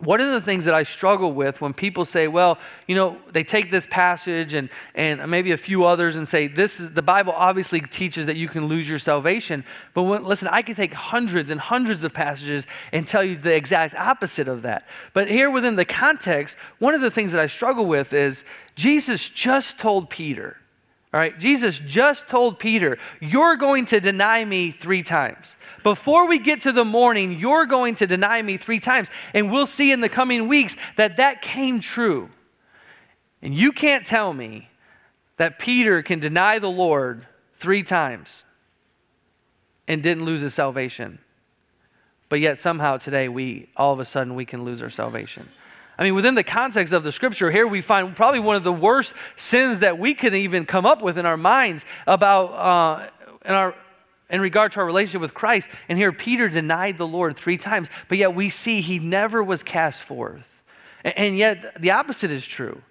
one 0.00 0.20
of 0.20 0.32
the 0.32 0.40
things 0.40 0.64
that 0.64 0.74
I 0.74 0.82
struggle 0.82 1.32
with 1.32 1.60
when 1.60 1.72
people 1.72 2.04
say, 2.04 2.26
well, 2.26 2.58
you 2.88 2.96
know, 2.96 3.16
they 3.32 3.44
take 3.44 3.70
this 3.70 3.86
passage 3.86 4.52
and, 4.52 4.68
and 4.94 5.30
maybe 5.30 5.52
a 5.52 5.56
few 5.56 5.84
others 5.84 6.16
and 6.16 6.26
say, 6.26 6.48
this 6.48 6.80
is 6.80 6.90
the 6.90 7.02
Bible 7.02 7.32
obviously 7.32 7.80
teaches 7.80 8.26
that 8.26 8.36
you 8.36 8.48
can 8.48 8.66
lose 8.66 8.88
your 8.88 8.98
salvation. 8.98 9.64
But 9.94 10.02
when, 10.02 10.24
listen, 10.24 10.48
I 10.48 10.62
can 10.62 10.74
take 10.74 10.92
hundreds 10.92 11.50
and 11.50 11.60
hundreds 11.60 12.02
of 12.02 12.12
passages 12.12 12.66
and 12.92 13.06
tell 13.06 13.22
you 13.22 13.36
the 13.36 13.54
exact 13.54 13.94
opposite 13.94 14.48
of 14.48 14.62
that. 14.62 14.86
But 15.12 15.28
here 15.30 15.50
within 15.50 15.76
the 15.76 15.84
context, 15.84 16.56
one 16.80 16.94
of 16.94 17.00
the 17.00 17.10
things 17.10 17.30
that 17.30 17.40
I 17.40 17.46
struggle 17.46 17.86
with 17.86 18.12
is 18.12 18.44
Jesus 18.74 19.28
just 19.28 19.78
told 19.78 20.10
Peter, 20.10 20.56
all 21.14 21.20
right, 21.20 21.38
Jesus 21.38 21.78
just 21.78 22.26
told 22.26 22.58
Peter, 22.58 22.98
You're 23.20 23.54
going 23.54 23.84
to 23.86 24.00
deny 24.00 24.44
me 24.44 24.72
three 24.72 25.04
times. 25.04 25.56
Before 25.84 26.26
we 26.26 26.40
get 26.40 26.62
to 26.62 26.72
the 26.72 26.84
morning, 26.84 27.38
you're 27.38 27.66
going 27.66 27.94
to 27.96 28.06
deny 28.08 28.42
me 28.42 28.56
three 28.56 28.80
times. 28.80 29.10
And 29.32 29.52
we'll 29.52 29.66
see 29.66 29.92
in 29.92 30.00
the 30.00 30.08
coming 30.08 30.48
weeks 30.48 30.74
that 30.96 31.18
that 31.18 31.40
came 31.40 31.78
true. 31.78 32.30
And 33.42 33.54
you 33.54 33.70
can't 33.70 34.04
tell 34.04 34.32
me 34.32 34.68
that 35.36 35.60
Peter 35.60 36.02
can 36.02 36.18
deny 36.18 36.58
the 36.58 36.68
Lord 36.68 37.28
three 37.58 37.84
times 37.84 38.42
and 39.86 40.02
didn't 40.02 40.24
lose 40.24 40.40
his 40.40 40.52
salvation. 40.52 41.20
But 42.28 42.40
yet 42.40 42.58
somehow 42.58 42.96
today 42.96 43.28
we 43.28 43.68
all 43.76 43.92
of 43.92 44.00
a 44.00 44.04
sudden 44.04 44.34
we 44.34 44.46
can 44.46 44.64
lose 44.64 44.82
our 44.82 44.90
salvation. 44.90 45.48
I 45.98 46.02
mean, 46.02 46.14
within 46.14 46.34
the 46.34 46.44
context 46.44 46.92
of 46.92 47.04
the 47.04 47.12
scripture, 47.12 47.50
here 47.50 47.66
we 47.66 47.80
find 47.80 48.16
probably 48.16 48.40
one 48.40 48.56
of 48.56 48.64
the 48.64 48.72
worst 48.72 49.14
sins 49.36 49.80
that 49.80 49.98
we 49.98 50.14
could 50.14 50.34
even 50.34 50.66
come 50.66 50.86
up 50.86 51.02
with 51.02 51.18
in 51.18 51.26
our 51.26 51.36
minds 51.36 51.84
about 52.06 52.46
uh, 52.52 53.08
in 53.44 53.54
our 53.54 53.74
in 54.30 54.40
regard 54.40 54.72
to 54.72 54.80
our 54.80 54.86
relationship 54.86 55.20
with 55.20 55.34
Christ. 55.34 55.68
And 55.88 55.96
here, 55.96 56.10
Peter 56.10 56.48
denied 56.48 56.98
the 56.98 57.06
Lord 57.06 57.36
three 57.36 57.58
times, 57.58 57.88
but 58.08 58.18
yet 58.18 58.34
we 58.34 58.50
see 58.50 58.80
he 58.80 58.98
never 58.98 59.42
was 59.42 59.62
cast 59.62 60.02
forth. 60.02 60.62
And, 61.04 61.16
and 61.16 61.38
yet, 61.38 61.80
the 61.80 61.92
opposite 61.92 62.30
is 62.30 62.44
true. 62.44 62.82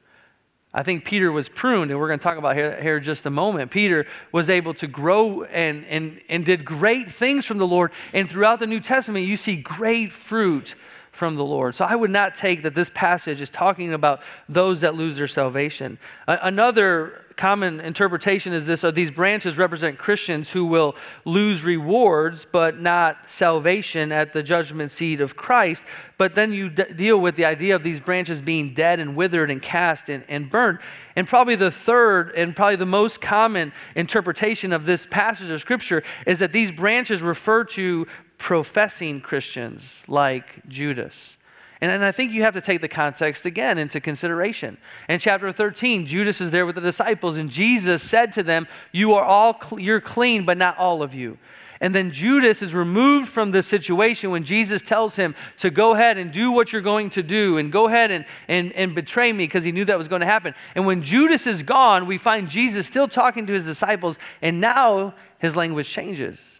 I 0.76 0.82
think 0.82 1.06
Peter 1.06 1.32
was 1.32 1.50
pruned, 1.50 1.92
and 1.92 2.00
we're 2.00 2.08
going 2.08 2.20
to 2.20 2.24
talk 2.24 2.38
about 2.38 2.56
here, 2.56 2.82
here 2.82 3.00
just 3.00 3.26
a 3.26 3.30
moment. 3.30 3.70
Peter 3.70 4.08
was 4.32 4.50
able 4.50 4.74
to 4.76 4.88
grow 4.88 5.44
and, 5.44 5.86
and, 5.86 6.20
and 6.30 6.44
did 6.44 6.66
great 6.66 7.12
things 7.12 7.46
from 7.46 7.60
the 7.60 7.68
Lord. 7.68 7.92
And 8.12 8.28
throughout 8.28 8.60
the 8.60 8.66
New 8.66 8.80
Testament, 8.80 9.28
you 9.28 9.38
see 9.38 9.56
great 9.56 10.12
fruit 10.12 10.74
from 11.14 11.36
the 11.36 11.46
Lord. 11.46 11.76
So 11.76 11.86
I 11.86 11.96
would 11.96 12.10
not 12.10 12.36
take 12.36 12.64
that 12.64 12.74
this 12.74 12.90
passage 12.90 13.40
is 13.40 13.50
talking 13.50 13.94
about 13.94 14.22
those 14.50 14.82
that 14.82 14.96
lose 14.96 15.16
their 15.16 15.28
salvation. 15.28 15.98
another 16.28 17.24
common 17.36 17.80
interpretation 17.80 18.54
is 18.54 18.66
this 18.66 18.82
so 18.82 18.92
these 18.92 19.10
branches 19.10 19.58
represent 19.58 19.98
Christians 19.98 20.50
who 20.50 20.66
will 20.66 20.96
lose 21.26 21.64
rewards 21.64 22.46
but 22.52 22.80
not 22.80 23.30
salvation 23.30 24.12
at 24.12 24.34
the 24.34 24.44
judgment 24.44 24.92
seat 24.92 25.22
of 25.22 25.36
Christ. 25.36 25.84
But 26.18 26.36
then 26.36 26.54
you 26.54 26.70
d- 26.70 26.94
deal 26.96 27.20
with 27.20 27.36
the 27.36 27.46
idea 27.46 27.76
of 27.76 27.84
these 27.84 28.00
branches 28.00 28.40
being 28.40 28.74
dead 28.74 29.00
and 29.00 29.16
withered 29.16 29.50
and 29.50 29.62
cast 29.62 30.10
and, 30.10 30.24
and 30.28 30.50
burned. 30.50 30.80
And 31.16 31.28
probably 31.28 31.56
the 31.56 31.72
third 31.72 32.32
and 32.36 32.56
probably 32.56 32.76
the 32.76 32.86
most 32.86 33.20
common 33.20 33.74
interpretation 33.96 34.74
of 34.74 34.86
this 34.86 35.06
passage 35.06 35.50
of 35.50 35.60
Scripture 35.60 36.04
is 36.26 36.40
that 36.40 36.52
these 36.52 36.72
branches 36.72 37.22
refer 37.22 37.64
to 37.66 38.08
professing 38.44 39.22
Christians 39.22 40.04
like 40.06 40.68
Judas. 40.68 41.38
And, 41.80 41.90
and 41.90 42.04
I 42.04 42.12
think 42.12 42.34
you 42.34 42.42
have 42.42 42.56
to 42.56 42.62
take 42.62 42.82
the 42.82 42.90
context 42.90 43.46
again 43.46 43.78
into 43.78 44.02
consideration. 44.02 44.78
In 45.08 45.18
chapter 45.20 45.50
13, 45.54 46.06
Judas 46.06 46.42
is 46.42 46.52
there 46.52 46.66
with 46.66 46.76
the 46.76 46.82
disciples, 46.82 47.38
and 47.38 47.50
Jesus 47.50 48.04
said 48.04 48.34
to 48.34 48.44
them, 48.44 48.68
You 48.92 49.14
are 49.14 49.24
all, 49.24 49.58
cl- 49.58 49.80
you're 49.80 50.02
clean, 50.02 50.44
but 50.44 50.58
not 50.58 50.78
all 50.78 51.02
of 51.02 51.14
you. 51.14 51.38
And 51.80 51.96
then 51.96 52.12
Judas 52.12 52.62
is 52.62 52.76
removed 52.76 53.30
from 53.30 53.52
this 53.52 53.66
situation 53.66 54.30
when 54.30 54.44
Jesus 54.44 54.82
tells 54.82 55.16
him 55.16 55.36
to 55.60 55.70
go 55.70 55.94
ahead 55.94 56.18
and 56.18 56.30
do 56.30 56.52
what 56.52 56.74
you're 56.74 56.82
going 56.82 57.12
to 57.12 57.24
do 57.24 57.60
and 57.60 57.72
go 57.72 57.88
ahead 57.88 58.12
and, 58.12 58.26
and, 58.50 58.74
and 58.74 58.94
betray 58.94 59.32
me 59.32 59.46
because 59.46 59.64
he 59.64 59.72
knew 59.72 59.86
that 59.86 59.98
was 59.98 60.10
going 60.10 60.20
to 60.20 60.26
happen. 60.26 60.54
And 60.76 60.86
when 60.86 61.02
Judas 61.02 61.48
is 61.48 61.64
gone, 61.64 62.08
we 62.08 62.18
find 62.18 62.50
Jesus 62.50 62.88
still 62.88 63.08
talking 63.08 63.48
to 63.48 63.54
his 63.54 63.64
disciples, 63.64 64.20
and 64.42 64.60
now 64.60 65.14
his 65.40 65.56
language 65.56 65.88
changes. 65.88 66.60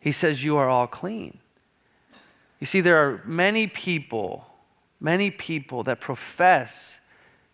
He 0.00 0.12
says, 0.12 0.42
You 0.42 0.56
are 0.56 0.68
all 0.68 0.86
clean. 0.86 1.38
You 2.58 2.66
see, 2.66 2.80
there 2.80 2.96
are 2.96 3.22
many 3.24 3.66
people, 3.66 4.46
many 4.98 5.30
people 5.30 5.82
that 5.84 6.00
profess 6.00 6.98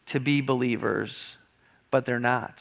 to 0.06 0.20
be 0.20 0.40
believers, 0.40 1.36
but 1.90 2.04
they're 2.04 2.18
not. 2.18 2.60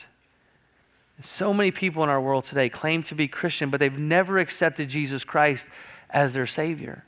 So 1.22 1.54
many 1.54 1.72
people 1.72 2.04
in 2.04 2.10
our 2.10 2.20
world 2.20 2.44
today 2.44 2.68
claim 2.68 3.02
to 3.04 3.16
be 3.16 3.28
Christian, 3.28 3.70
but 3.70 3.80
they've 3.80 3.98
never 3.98 4.38
accepted 4.38 4.90
Jesus 4.90 5.24
Christ 5.24 5.70
as 6.10 6.34
their 6.34 6.46
Savior. 6.46 7.06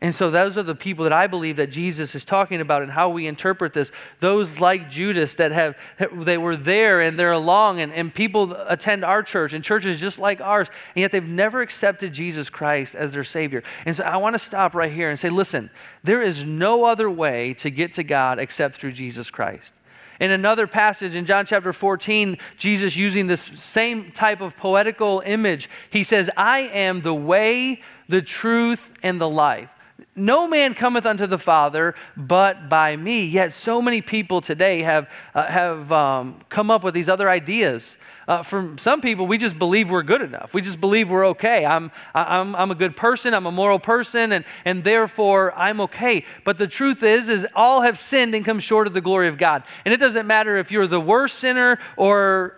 And 0.00 0.14
so 0.14 0.30
those 0.30 0.56
are 0.56 0.62
the 0.62 0.76
people 0.76 1.02
that 1.04 1.12
I 1.12 1.26
believe 1.26 1.56
that 1.56 1.70
Jesus 1.70 2.14
is 2.14 2.24
talking 2.24 2.60
about 2.60 2.82
and 2.82 2.92
how 2.92 3.08
we 3.08 3.26
interpret 3.26 3.72
this. 3.74 3.90
Those 4.20 4.60
like 4.60 4.88
Judas 4.88 5.34
that 5.34 5.50
have 5.50 5.74
they 6.12 6.38
were 6.38 6.54
there 6.54 7.00
and 7.00 7.18
they're 7.18 7.32
along 7.32 7.80
and, 7.80 7.92
and 7.92 8.14
people 8.14 8.52
attend 8.68 9.04
our 9.04 9.24
church 9.24 9.54
and 9.54 9.64
churches 9.64 9.98
just 9.98 10.20
like 10.20 10.40
ours, 10.40 10.68
and 10.94 11.00
yet 11.00 11.10
they've 11.10 11.24
never 11.24 11.62
accepted 11.62 12.12
Jesus 12.12 12.48
Christ 12.48 12.94
as 12.94 13.10
their 13.10 13.24
Savior. 13.24 13.64
And 13.86 13.96
so 13.96 14.04
I 14.04 14.18
want 14.18 14.34
to 14.34 14.38
stop 14.38 14.72
right 14.76 14.92
here 14.92 15.10
and 15.10 15.18
say, 15.18 15.30
listen, 15.30 15.68
there 16.04 16.22
is 16.22 16.44
no 16.44 16.84
other 16.84 17.10
way 17.10 17.54
to 17.54 17.68
get 17.68 17.94
to 17.94 18.04
God 18.04 18.38
except 18.38 18.76
through 18.76 18.92
Jesus 18.92 19.32
Christ. 19.32 19.72
In 20.20 20.30
another 20.30 20.68
passage 20.68 21.16
in 21.16 21.26
John 21.26 21.44
chapter 21.44 21.72
14, 21.72 22.38
Jesus 22.56 22.94
using 22.94 23.26
this 23.26 23.50
same 23.54 24.12
type 24.12 24.40
of 24.40 24.56
poetical 24.56 25.22
image, 25.26 25.68
he 25.90 26.04
says, 26.04 26.30
I 26.36 26.60
am 26.60 27.02
the 27.02 27.14
way, 27.14 27.82
the 28.08 28.22
truth, 28.22 28.92
and 29.02 29.20
the 29.20 29.28
life. 29.28 29.70
No 30.18 30.48
man 30.48 30.74
cometh 30.74 31.06
unto 31.06 31.26
the 31.26 31.38
Father 31.38 31.94
but 32.16 32.68
by 32.68 32.96
me. 32.96 33.24
Yet 33.24 33.52
so 33.52 33.80
many 33.80 34.02
people 34.02 34.40
today 34.40 34.82
have, 34.82 35.08
uh, 35.34 35.46
have 35.46 35.92
um, 35.92 36.40
come 36.48 36.70
up 36.70 36.82
with 36.82 36.94
these 36.94 37.08
other 37.08 37.30
ideas. 37.30 37.96
Uh, 38.28 38.42
for 38.42 38.74
some 38.76 39.00
people, 39.00 39.26
we 39.26 39.38
just 39.38 39.58
believe 39.58 39.90
we're 39.90 40.02
good 40.02 40.20
enough. 40.20 40.52
We 40.52 40.60
just 40.60 40.82
believe 40.82 41.08
we're 41.08 41.28
okay. 41.28 41.64
I'm, 41.64 41.90
I'm, 42.14 42.54
I'm 42.54 42.70
a 42.70 42.74
good 42.74 42.94
person. 42.94 43.32
I'm 43.32 43.46
a 43.46 43.50
moral 43.50 43.78
person, 43.78 44.32
and, 44.32 44.44
and 44.66 44.84
therefore 44.84 45.54
I'm 45.56 45.80
okay. 45.80 46.26
But 46.44 46.58
the 46.58 46.66
truth 46.66 47.02
is, 47.02 47.30
is 47.30 47.46
all 47.54 47.80
have 47.80 47.98
sinned 47.98 48.34
and 48.34 48.44
come 48.44 48.60
short 48.60 48.86
of 48.86 48.92
the 48.92 49.00
glory 49.00 49.28
of 49.28 49.38
God. 49.38 49.62
And 49.86 49.94
it 49.94 49.96
doesn't 49.96 50.26
matter 50.26 50.58
if 50.58 50.70
you're 50.70 50.86
the 50.86 51.00
worst 51.00 51.38
sinner 51.38 51.78
or 51.96 52.57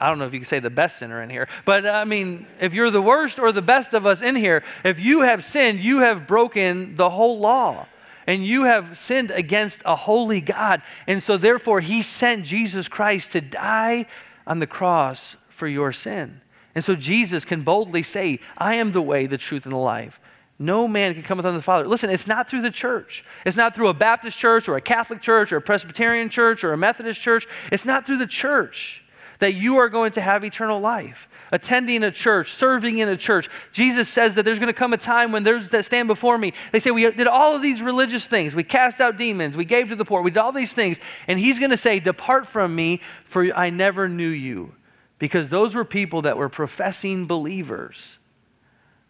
I 0.00 0.06
don't 0.08 0.18
know 0.18 0.26
if 0.26 0.32
you 0.32 0.40
can 0.40 0.46
say 0.46 0.58
the 0.58 0.70
best 0.70 0.98
sinner 0.98 1.22
in 1.22 1.30
here, 1.30 1.48
but 1.64 1.86
uh, 1.86 1.90
I 1.90 2.04
mean, 2.04 2.46
if 2.60 2.74
you're 2.74 2.90
the 2.90 3.02
worst 3.02 3.38
or 3.38 3.52
the 3.52 3.62
best 3.62 3.94
of 3.94 4.04
us 4.04 4.20
in 4.20 4.34
here, 4.34 4.64
if 4.84 4.98
you 4.98 5.20
have 5.20 5.44
sinned, 5.44 5.80
you 5.80 6.00
have 6.00 6.26
broken 6.26 6.96
the 6.96 7.10
whole 7.10 7.38
law 7.38 7.86
and 8.26 8.44
you 8.44 8.64
have 8.64 8.98
sinned 8.98 9.30
against 9.30 9.82
a 9.84 9.96
holy 9.96 10.40
God. 10.40 10.82
And 11.06 11.22
so, 11.22 11.36
therefore, 11.36 11.80
He 11.80 12.02
sent 12.02 12.44
Jesus 12.44 12.88
Christ 12.88 13.32
to 13.32 13.40
die 13.40 14.06
on 14.46 14.58
the 14.58 14.66
cross 14.66 15.36
for 15.48 15.66
your 15.66 15.92
sin. 15.92 16.40
And 16.74 16.84
so, 16.84 16.94
Jesus 16.94 17.44
can 17.44 17.62
boldly 17.62 18.02
say, 18.02 18.40
I 18.56 18.74
am 18.74 18.92
the 18.92 19.02
way, 19.02 19.26
the 19.26 19.38
truth, 19.38 19.64
and 19.64 19.74
the 19.74 19.78
life. 19.78 20.20
No 20.58 20.86
man 20.86 21.14
can 21.14 21.22
come 21.24 21.38
within 21.38 21.54
the 21.54 21.62
Father. 21.62 21.88
Listen, 21.88 22.10
it's 22.10 22.26
not 22.26 22.48
through 22.48 22.62
the 22.62 22.70
church. 22.70 23.24
It's 23.44 23.56
not 23.56 23.74
through 23.74 23.88
a 23.88 23.94
Baptist 23.94 24.38
church 24.38 24.68
or 24.68 24.76
a 24.76 24.80
Catholic 24.80 25.20
church 25.20 25.52
or 25.52 25.56
a 25.56 25.62
Presbyterian 25.62 26.28
church 26.28 26.62
or 26.62 26.72
a 26.72 26.78
Methodist 26.78 27.20
church. 27.20 27.48
It's 27.72 27.84
not 27.84 28.06
through 28.06 28.18
the 28.18 28.26
church 28.26 29.01
that 29.42 29.54
you 29.54 29.78
are 29.78 29.88
going 29.88 30.12
to 30.12 30.20
have 30.20 30.44
eternal 30.44 30.78
life. 30.78 31.28
Attending 31.50 32.04
a 32.04 32.12
church, 32.12 32.54
serving 32.54 32.98
in 32.98 33.08
a 33.08 33.16
church. 33.16 33.48
Jesus 33.72 34.08
says 34.08 34.34
that 34.34 34.44
there's 34.44 34.60
going 34.60 34.68
to 34.68 34.72
come 34.72 34.92
a 34.92 34.96
time 34.96 35.32
when 35.32 35.42
there's 35.42 35.68
that 35.70 35.84
stand 35.84 36.06
before 36.06 36.38
me. 36.38 36.52
They 36.70 36.78
say, 36.78 36.92
We 36.92 37.10
did 37.10 37.26
all 37.26 37.56
of 37.56 37.60
these 37.60 37.82
religious 37.82 38.24
things. 38.24 38.54
We 38.54 38.62
cast 38.62 39.00
out 39.00 39.16
demons. 39.16 39.56
We 39.56 39.64
gave 39.64 39.88
to 39.88 39.96
the 39.96 40.04
poor. 40.04 40.22
We 40.22 40.30
did 40.30 40.38
all 40.38 40.52
these 40.52 40.72
things. 40.72 41.00
And 41.26 41.40
he's 41.40 41.58
going 41.58 41.72
to 41.72 41.76
say, 41.76 41.98
Depart 41.98 42.46
from 42.46 42.76
me, 42.76 43.00
for 43.24 43.52
I 43.56 43.70
never 43.70 44.08
knew 44.08 44.28
you. 44.28 44.76
Because 45.18 45.48
those 45.48 45.74
were 45.74 45.84
people 45.84 46.22
that 46.22 46.36
were 46.36 46.48
professing 46.48 47.26
believers. 47.26 48.18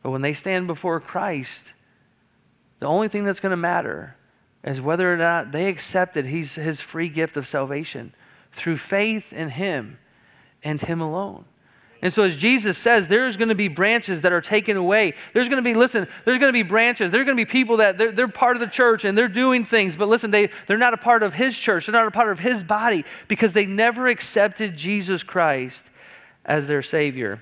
But 0.02 0.12
when 0.12 0.22
they 0.22 0.32
stand 0.32 0.66
before 0.66 0.98
Christ, 0.98 1.74
the 2.80 2.86
only 2.86 3.08
thing 3.08 3.26
that's 3.26 3.40
going 3.40 3.50
to 3.50 3.56
matter 3.58 4.16
is 4.64 4.80
whether 4.80 5.12
or 5.12 5.18
not 5.18 5.52
they 5.52 5.68
accepted 5.68 6.24
his, 6.24 6.54
his 6.54 6.80
free 6.80 7.10
gift 7.10 7.36
of 7.36 7.46
salvation 7.46 8.14
through 8.50 8.78
faith 8.78 9.34
in 9.34 9.50
him 9.50 9.98
and 10.64 10.80
Him 10.80 11.00
alone. 11.00 11.44
And 12.02 12.12
so, 12.12 12.24
as 12.24 12.36
Jesus 12.36 12.76
says, 12.76 13.06
there's 13.06 13.36
going 13.36 13.50
to 13.50 13.54
be 13.54 13.68
branches 13.68 14.22
that 14.22 14.32
are 14.32 14.40
taken 14.40 14.76
away. 14.76 15.14
There's 15.32 15.48
going 15.48 15.62
to 15.62 15.68
be, 15.68 15.74
listen, 15.74 16.08
there's 16.24 16.38
going 16.38 16.48
to 16.48 16.52
be 16.52 16.64
branches. 16.64 17.12
There's 17.12 17.24
going 17.24 17.36
to 17.36 17.40
be 17.40 17.48
people 17.48 17.76
that 17.76 17.96
they're, 17.96 18.10
they're 18.10 18.26
part 18.26 18.56
of 18.56 18.60
the 18.60 18.66
church 18.66 19.04
and 19.04 19.16
they're 19.16 19.28
doing 19.28 19.64
things, 19.64 19.96
but 19.96 20.08
listen, 20.08 20.32
they, 20.32 20.50
they're 20.66 20.78
not 20.78 20.94
a 20.94 20.98
part 20.98 21.22
of 21.22 21.32
His 21.32 21.56
church. 21.56 21.86
They're 21.86 21.92
not 21.92 22.08
a 22.08 22.10
part 22.10 22.32
of 22.32 22.40
His 22.40 22.64
body 22.64 23.04
because 23.28 23.52
they 23.52 23.66
never 23.66 24.08
accepted 24.08 24.76
Jesus 24.76 25.22
Christ 25.22 25.86
as 26.44 26.66
their 26.66 26.82
Savior. 26.82 27.40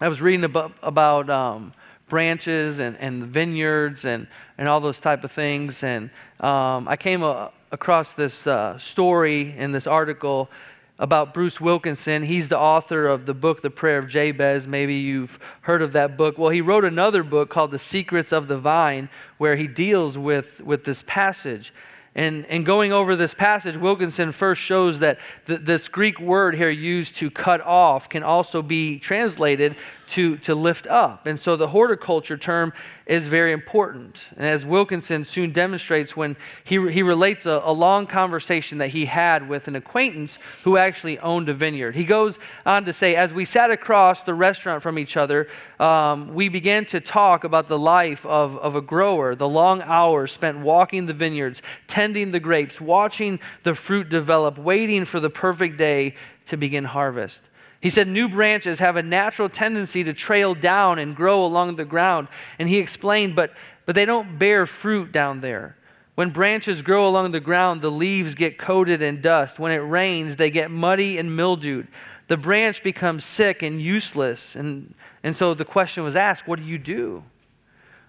I 0.00 0.08
was 0.08 0.20
reading 0.20 0.44
about, 0.44 0.72
about 0.82 1.30
um, 1.30 1.72
branches 2.08 2.80
and, 2.80 2.96
and 2.96 3.22
vineyards 3.24 4.04
and, 4.04 4.26
and 4.58 4.68
all 4.68 4.80
those 4.80 4.98
type 4.98 5.22
of 5.22 5.30
things, 5.30 5.84
and 5.84 6.10
um, 6.40 6.88
I 6.88 6.96
came 6.96 7.22
a, 7.22 7.52
across 7.70 8.12
this 8.12 8.48
uh, 8.48 8.78
story 8.78 9.54
in 9.56 9.70
this 9.70 9.86
article 9.86 10.50
about 10.98 11.34
Bruce 11.34 11.60
Wilkinson. 11.60 12.22
He's 12.22 12.48
the 12.48 12.58
author 12.58 13.06
of 13.06 13.26
the 13.26 13.34
book, 13.34 13.60
The 13.62 13.70
Prayer 13.70 13.98
of 13.98 14.08
Jabez. 14.08 14.66
Maybe 14.66 14.94
you've 14.94 15.38
heard 15.62 15.82
of 15.82 15.92
that 15.92 16.16
book. 16.16 16.38
Well, 16.38 16.50
he 16.50 16.60
wrote 16.60 16.84
another 16.84 17.22
book 17.22 17.50
called 17.50 17.70
The 17.70 17.78
Secrets 17.78 18.32
of 18.32 18.48
the 18.48 18.56
Vine, 18.56 19.08
where 19.38 19.56
he 19.56 19.66
deals 19.66 20.16
with, 20.16 20.60
with 20.62 20.84
this 20.84 21.02
passage. 21.06 21.72
And, 22.14 22.46
and 22.46 22.64
going 22.64 22.92
over 22.92 23.14
this 23.14 23.34
passage, 23.34 23.76
Wilkinson 23.76 24.32
first 24.32 24.62
shows 24.62 25.00
that 25.00 25.18
th- 25.46 25.60
this 25.60 25.86
Greek 25.86 26.18
word 26.18 26.54
here 26.54 26.70
used 26.70 27.16
to 27.16 27.30
cut 27.30 27.60
off 27.60 28.08
can 28.08 28.22
also 28.22 28.62
be 28.62 28.98
translated 28.98 29.76
to, 30.08 30.36
to 30.38 30.54
lift 30.54 30.86
up. 30.86 31.26
And 31.26 31.38
so 31.38 31.56
the 31.56 31.68
horticulture 31.68 32.36
term 32.36 32.72
is 33.06 33.26
very 33.28 33.52
important. 33.52 34.26
And 34.36 34.46
as 34.46 34.66
Wilkinson 34.66 35.24
soon 35.24 35.52
demonstrates 35.52 36.16
when 36.16 36.36
he, 36.64 36.90
he 36.90 37.02
relates 37.02 37.46
a, 37.46 37.62
a, 37.64 37.72
long 37.72 38.06
conversation 38.06 38.78
that 38.78 38.88
he 38.88 39.04
had 39.04 39.48
with 39.48 39.68
an 39.68 39.76
acquaintance 39.76 40.38
who 40.64 40.76
actually 40.76 41.18
owned 41.20 41.48
a 41.48 41.54
vineyard. 41.54 41.94
He 41.94 42.04
goes 42.04 42.38
on 42.64 42.84
to 42.86 42.92
say, 42.92 43.14
As 43.14 43.32
we 43.32 43.44
sat 43.44 43.70
across 43.70 44.22
the 44.22 44.34
restaurant 44.34 44.82
from 44.82 44.98
each 44.98 45.16
other, 45.16 45.48
um, 45.78 46.34
we 46.34 46.48
began 46.48 46.84
to 46.86 47.00
talk 47.00 47.44
about 47.44 47.68
the 47.68 47.78
life 47.78 48.26
of, 48.26 48.56
of 48.58 48.74
a 48.74 48.80
grower, 48.80 49.34
the 49.34 49.48
long 49.48 49.82
hours 49.82 50.32
spent 50.32 50.58
walking 50.58 51.06
the 51.06 51.14
vineyards, 51.14 51.62
tending 51.86 52.32
the 52.32 52.40
grapes, 52.40 52.80
watching 52.80 53.38
the 53.62 53.74
fruit 53.74 54.08
develop, 54.08 54.58
waiting 54.58 55.04
for 55.04 55.20
the 55.20 55.30
perfect 55.30 55.76
day 55.76 56.14
to 56.46 56.56
begin 56.56 56.84
harvest. 56.84 57.42
He 57.86 57.90
said 57.90 58.08
new 58.08 58.28
branches 58.28 58.80
have 58.80 58.96
a 58.96 59.02
natural 59.04 59.48
tendency 59.48 60.02
to 60.02 60.12
trail 60.12 60.56
down 60.56 60.98
and 60.98 61.14
grow 61.14 61.44
along 61.46 61.76
the 61.76 61.84
ground. 61.84 62.26
And 62.58 62.68
he 62.68 62.78
explained, 62.78 63.36
but, 63.36 63.52
but 63.84 63.94
they 63.94 64.04
don't 64.04 64.40
bear 64.40 64.66
fruit 64.66 65.12
down 65.12 65.40
there. 65.40 65.76
When 66.16 66.30
branches 66.30 66.82
grow 66.82 67.06
along 67.06 67.30
the 67.30 67.38
ground, 67.38 67.82
the 67.82 67.90
leaves 67.92 68.34
get 68.34 68.58
coated 68.58 69.02
in 69.02 69.20
dust. 69.20 69.60
When 69.60 69.70
it 69.70 69.76
rains, 69.76 70.34
they 70.34 70.50
get 70.50 70.68
muddy 70.68 71.16
and 71.16 71.36
mildewed. 71.36 71.86
The 72.26 72.36
branch 72.36 72.82
becomes 72.82 73.24
sick 73.24 73.62
and 73.62 73.80
useless. 73.80 74.56
And, 74.56 74.92
and 75.22 75.36
so 75.36 75.54
the 75.54 75.64
question 75.64 76.02
was 76.02 76.16
asked 76.16 76.48
what 76.48 76.58
do 76.58 76.64
you 76.64 76.78
do? 76.78 77.22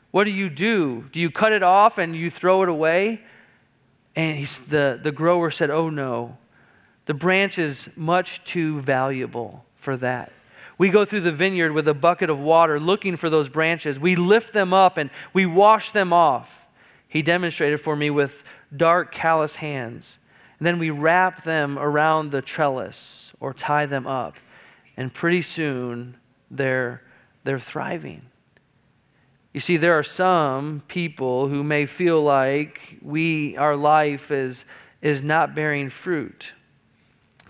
What 0.09 0.23
do 0.23 0.31
you 0.31 0.49
do? 0.49 1.07
Do 1.11 1.19
you 1.19 1.29
cut 1.29 1.53
it 1.53 1.61
off 1.61 1.99
and 1.99 2.15
you 2.15 2.31
throw 2.31 2.63
it 2.63 2.69
away? 2.69 3.21
And 4.15 4.43
the, 4.69 4.99
the 5.03 5.11
grower 5.11 5.51
said, 5.51 5.69
Oh 5.69 5.91
no. 5.91 6.39
The 7.05 7.13
branch 7.13 7.59
is 7.59 7.87
much 7.95 8.43
too 8.43 8.81
valuable 8.81 9.65
for 9.87 9.95
that. 9.95 10.33
We 10.77 10.89
go 10.89 11.05
through 11.05 11.21
the 11.21 11.31
vineyard 11.31 11.71
with 11.71 11.87
a 11.87 11.93
bucket 11.93 12.29
of 12.29 12.39
water 12.39 12.77
looking 12.77 13.15
for 13.15 13.29
those 13.29 13.47
branches. 13.47 13.97
We 13.97 14.17
lift 14.17 14.51
them 14.51 14.73
up 14.73 14.97
and 14.97 15.09
we 15.31 15.45
wash 15.45 15.91
them 15.91 16.11
off. 16.11 16.67
He 17.07 17.21
demonstrated 17.21 17.79
for 17.79 17.95
me 17.95 18.09
with 18.09 18.43
dark, 18.75 19.13
callous 19.13 19.55
hands. 19.55 20.19
And 20.59 20.67
then 20.67 20.77
we 20.77 20.89
wrap 20.89 21.45
them 21.45 21.79
around 21.79 22.31
the 22.31 22.41
trellis 22.41 23.31
or 23.39 23.53
tie 23.53 23.85
them 23.85 24.05
up. 24.05 24.35
And 24.97 25.13
pretty 25.13 25.41
soon 25.41 26.17
they're, 26.51 27.01
they're 27.45 27.61
thriving. 27.61 28.23
You 29.53 29.61
see, 29.61 29.77
there 29.77 29.97
are 29.97 30.03
some 30.03 30.83
people 30.89 31.47
who 31.47 31.63
may 31.63 31.85
feel 31.85 32.21
like 32.21 32.97
we, 33.01 33.55
our 33.55 33.77
life 33.77 34.31
is, 34.31 34.65
is 35.01 35.23
not 35.23 35.55
bearing 35.55 35.89
fruit. 35.89 36.51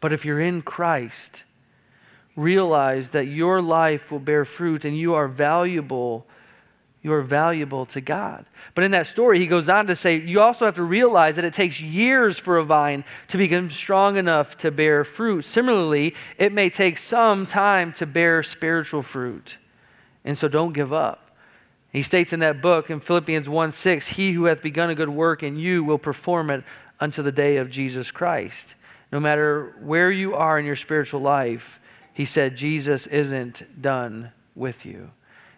But 0.01 0.13
if 0.13 0.23
you're 0.23 0.39
in 0.39 0.61
Christ, 0.61 1.45
realize 2.37 3.09
that 3.09 3.25
your 3.25 3.61
life 3.61 4.11
will 4.11 4.19
bear 4.19 4.45
fruit 4.45 4.85
and 4.85 4.97
you 4.97 5.15
are 5.15 5.27
valuable. 5.27 6.25
you 7.03 7.13
are 7.13 7.21
valuable 7.21 7.85
to 7.85 8.01
God. 8.01 8.45
But 8.75 8.83
in 8.83 8.91
that 8.91 9.07
story, 9.07 9.39
he 9.39 9.47
goes 9.47 9.69
on 9.69 9.87
to 9.87 9.95
say, 9.95 10.17
you 10.19 10.41
also 10.41 10.65
have 10.65 10.75
to 10.75 10.83
realize 10.83 11.37
that 11.37 11.45
it 11.45 11.53
takes 11.53 11.79
years 11.79 12.37
for 12.37 12.57
a 12.57 12.63
vine 12.63 13.05
to 13.29 13.37
become 13.37 13.69
strong 13.69 14.17
enough 14.17 14.57
to 14.57 14.71
bear 14.71 15.03
fruit. 15.03 15.43
Similarly, 15.43 16.15
it 16.37 16.51
may 16.51 16.69
take 16.69 16.97
some 16.97 17.45
time 17.45 17.93
to 17.93 18.05
bear 18.05 18.43
spiritual 18.43 19.03
fruit. 19.03 19.57
And 20.25 20.37
so 20.37 20.47
don't 20.47 20.73
give 20.73 20.91
up. 20.91 21.31
He 21.93 22.01
states 22.01 22.33
in 22.33 22.41
that 22.41 22.61
book 22.61 22.89
in 22.89 22.99
Philippians 22.99 23.47
1 23.47 23.71
6, 23.71 24.07
He 24.07 24.33
who 24.33 24.45
hath 24.45 24.61
begun 24.61 24.89
a 24.89 24.95
good 24.95 25.09
work 25.09 25.41
in 25.41 25.55
you 25.55 25.83
will 25.83 25.97
perform 25.97 26.49
it 26.49 26.63
unto 26.99 27.23
the 27.23 27.31
day 27.31 27.57
of 27.57 27.69
Jesus 27.69 28.11
Christ. 28.11 28.75
No 29.11 29.19
matter 29.19 29.75
where 29.79 30.11
you 30.11 30.35
are 30.35 30.59
in 30.59 30.65
your 30.65 30.75
spiritual 30.75 31.21
life, 31.21 31.79
he 32.17 32.25
said, 32.25 32.55
Jesus 32.55 33.05
isn't 33.05 33.79
done 33.79 34.31
with 34.55 34.87
you. 34.87 35.11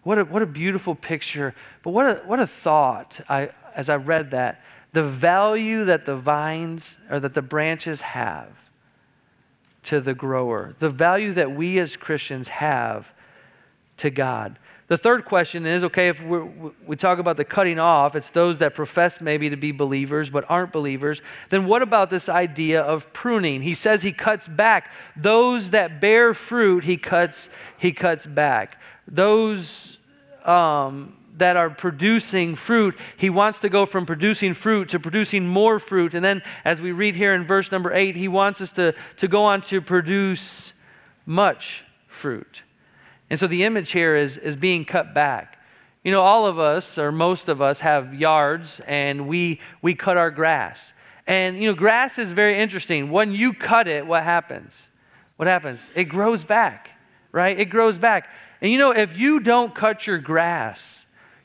What 0.03 0.19
a, 0.19 0.25
what 0.25 0.41
a 0.41 0.45
beautiful 0.45 0.93
picture, 0.93 1.55
but 1.83 1.91
what 1.91 2.05
a, 2.05 2.15
what 2.25 2.41
a 2.41 2.47
thought 2.47 3.17
I, 3.29 3.51
as 3.73 3.87
I 3.87 3.95
read 3.95 4.31
that. 4.31 4.61
The 4.91 5.05
value 5.05 5.85
that 5.85 6.05
the 6.05 6.17
vines 6.17 6.97
or 7.09 7.21
that 7.21 7.33
the 7.33 7.41
branches 7.41 8.01
have 8.01 8.49
to 9.83 10.01
the 10.01 10.13
grower, 10.13 10.75
the 10.79 10.89
value 10.89 11.31
that 11.35 11.49
we 11.49 11.79
as 11.79 11.95
Christians 11.95 12.49
have 12.49 13.07
to 13.99 14.09
God. 14.09 14.59
The 14.87 14.97
third 14.97 15.23
question 15.23 15.67
is 15.67 15.83
okay, 15.83 16.07
if 16.07 16.21
we 16.23 16.95
talk 16.95 17.19
about 17.19 17.37
the 17.37 17.45
cutting 17.45 17.77
off, 17.77 18.15
it's 18.15 18.29
those 18.31 18.57
that 18.57 18.73
profess 18.73 19.21
maybe 19.21 19.51
to 19.51 19.55
be 19.55 19.71
believers 19.71 20.31
but 20.31 20.45
aren't 20.49 20.73
believers. 20.73 21.21
Then 21.49 21.67
what 21.67 21.83
about 21.83 22.09
this 22.09 22.27
idea 22.27 22.81
of 22.81 23.13
pruning? 23.13 23.61
He 23.61 23.75
says 23.75 24.01
he 24.01 24.11
cuts 24.11 24.47
back. 24.47 24.91
Those 25.15 25.69
that 25.69 26.01
bear 26.01 26.33
fruit, 26.33 26.83
he 26.83 26.97
cuts, 26.97 27.49
he 27.77 27.91
cuts 27.91 28.25
back. 28.25 28.81
Those 29.07 29.99
um, 30.43 31.15
that 31.37 31.55
are 31.55 31.69
producing 31.69 32.55
fruit, 32.55 32.97
he 33.15 33.29
wants 33.29 33.59
to 33.59 33.69
go 33.69 33.85
from 33.85 34.07
producing 34.07 34.55
fruit 34.55 34.89
to 34.89 34.99
producing 34.99 35.47
more 35.47 35.79
fruit. 35.79 36.15
And 36.15 36.25
then, 36.25 36.41
as 36.65 36.81
we 36.81 36.93
read 36.93 37.15
here 37.15 37.35
in 37.35 37.45
verse 37.45 37.71
number 37.71 37.93
eight, 37.93 38.15
he 38.15 38.27
wants 38.27 38.59
us 38.59 38.71
to, 38.73 38.95
to 39.17 39.27
go 39.27 39.45
on 39.45 39.61
to 39.63 39.81
produce 39.81 40.73
much 41.27 41.83
fruit. 42.07 42.63
And 43.29 43.39
so 43.39 43.47
the 43.47 43.63
image 43.63 43.91
here 43.91 44.15
is, 44.15 44.37
is 44.37 44.55
being 44.55 44.85
cut 44.85 45.13
back. 45.13 45.59
You 46.03 46.11
know, 46.11 46.21
all 46.21 46.45
of 46.45 46.57
us, 46.57 46.97
or 46.97 47.11
most 47.11 47.49
of 47.49 47.61
us, 47.61 47.79
have 47.81 48.13
yards 48.13 48.81
and 48.87 49.27
we, 49.27 49.59
we 49.81 49.95
cut 49.95 50.17
our 50.17 50.31
grass. 50.31 50.93
And, 51.27 51.59
you 51.59 51.69
know, 51.69 51.75
grass 51.75 52.17
is 52.17 52.31
very 52.31 52.57
interesting. 52.57 53.11
When 53.11 53.31
you 53.31 53.53
cut 53.53 53.87
it, 53.87 54.07
what 54.07 54.23
happens? 54.23 54.89
What 55.35 55.47
happens? 55.47 55.87
It 55.93 56.05
grows 56.05 56.43
back, 56.43 56.89
right? 57.31 57.59
It 57.59 57.65
grows 57.65 57.97
back. 57.97 58.29
And, 58.61 58.71
you 58.71 58.77
know, 58.77 58.91
if 58.91 59.17
you 59.17 59.39
don't 59.39 59.75
cut 59.75 60.07
your 60.07 60.17
grass, 60.17 60.98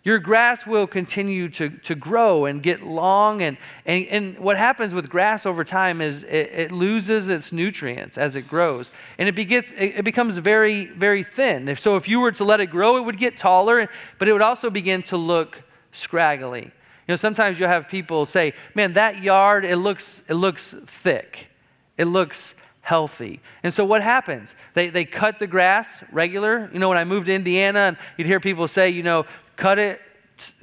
your 0.05 0.19
grass 0.19 0.67
will 0.67 0.87
continue 0.87 1.49
to, 1.49 1.71
to 1.71 1.95
grow 1.95 2.45
and 2.45 2.63
get 2.63 2.83
long. 2.83 3.41
And, 3.41 3.57
and, 3.87 4.07
and 4.09 4.39
what 4.39 4.59
happens 4.59 4.93
with 4.93 5.09
grass 5.09 5.47
over 5.47 5.65
time 5.65 6.03
is 6.03 6.25
it, 6.25 6.51
it 6.53 6.73
loses 6.73 7.31
its 7.31 7.53
nutrients 7.53 8.19
as 8.19 8.37
it 8.37 8.43
grows. 8.43 8.91
And 9.17 9.29
it, 9.31 9.35
begets, 9.35 9.73
it, 9.73 9.95
it 9.97 10.05
becomes 10.05 10.37
very, 10.37 10.87
very 10.87 11.25
thin. 11.25 11.69
If, 11.69 11.81
so 11.81 11.97
if 11.97 12.07
you 12.07 12.21
were 12.21 12.33
to 12.33 12.45
let 12.45 12.61
it 12.61 12.67
grow, 12.67 12.99
it 12.99 13.01
would 13.01 13.17
get 13.17 13.39
taller, 13.39 13.89
but 14.19 14.29
it 14.29 14.33
would 14.33 14.43
also 14.43 14.69
begin 14.69 15.03
to 15.05 15.17
look 15.17 15.63
scraggly. 15.93 16.65
You 16.65 17.13
know, 17.13 17.17
sometimes 17.17 17.59
you'll 17.59 17.69
have 17.71 17.89
people 17.89 18.27
say, 18.27 18.53
man, 18.75 18.93
that 18.93 19.23
yard, 19.23 19.65
it 19.65 19.77
looks, 19.77 20.23
it 20.29 20.35
looks 20.35 20.75
thick. 20.87 21.49
It 21.97 22.07
looks 22.07 22.55
healthy. 22.83 23.41
And 23.63 23.73
so 23.73 23.85
what 23.87 24.03
happens? 24.03 24.55
They, 24.75 24.91
they 24.91 25.07
cut 25.07 25.39
the 25.39 25.47
grass 25.47 26.05
regular. 26.13 26.69
You 26.73 26.79
know, 26.79 26.91
when 26.91 26.99
I 26.99 27.05
moved 27.05 27.27
to 27.27 27.33
Indiana, 27.33 27.79
and 27.81 27.97
you'd 28.19 28.27
hear 28.27 28.41
people 28.41 28.69
say, 28.69 28.91
you 28.91 29.03
know, 29.03 29.25
cut 29.57 29.79
it 29.79 30.01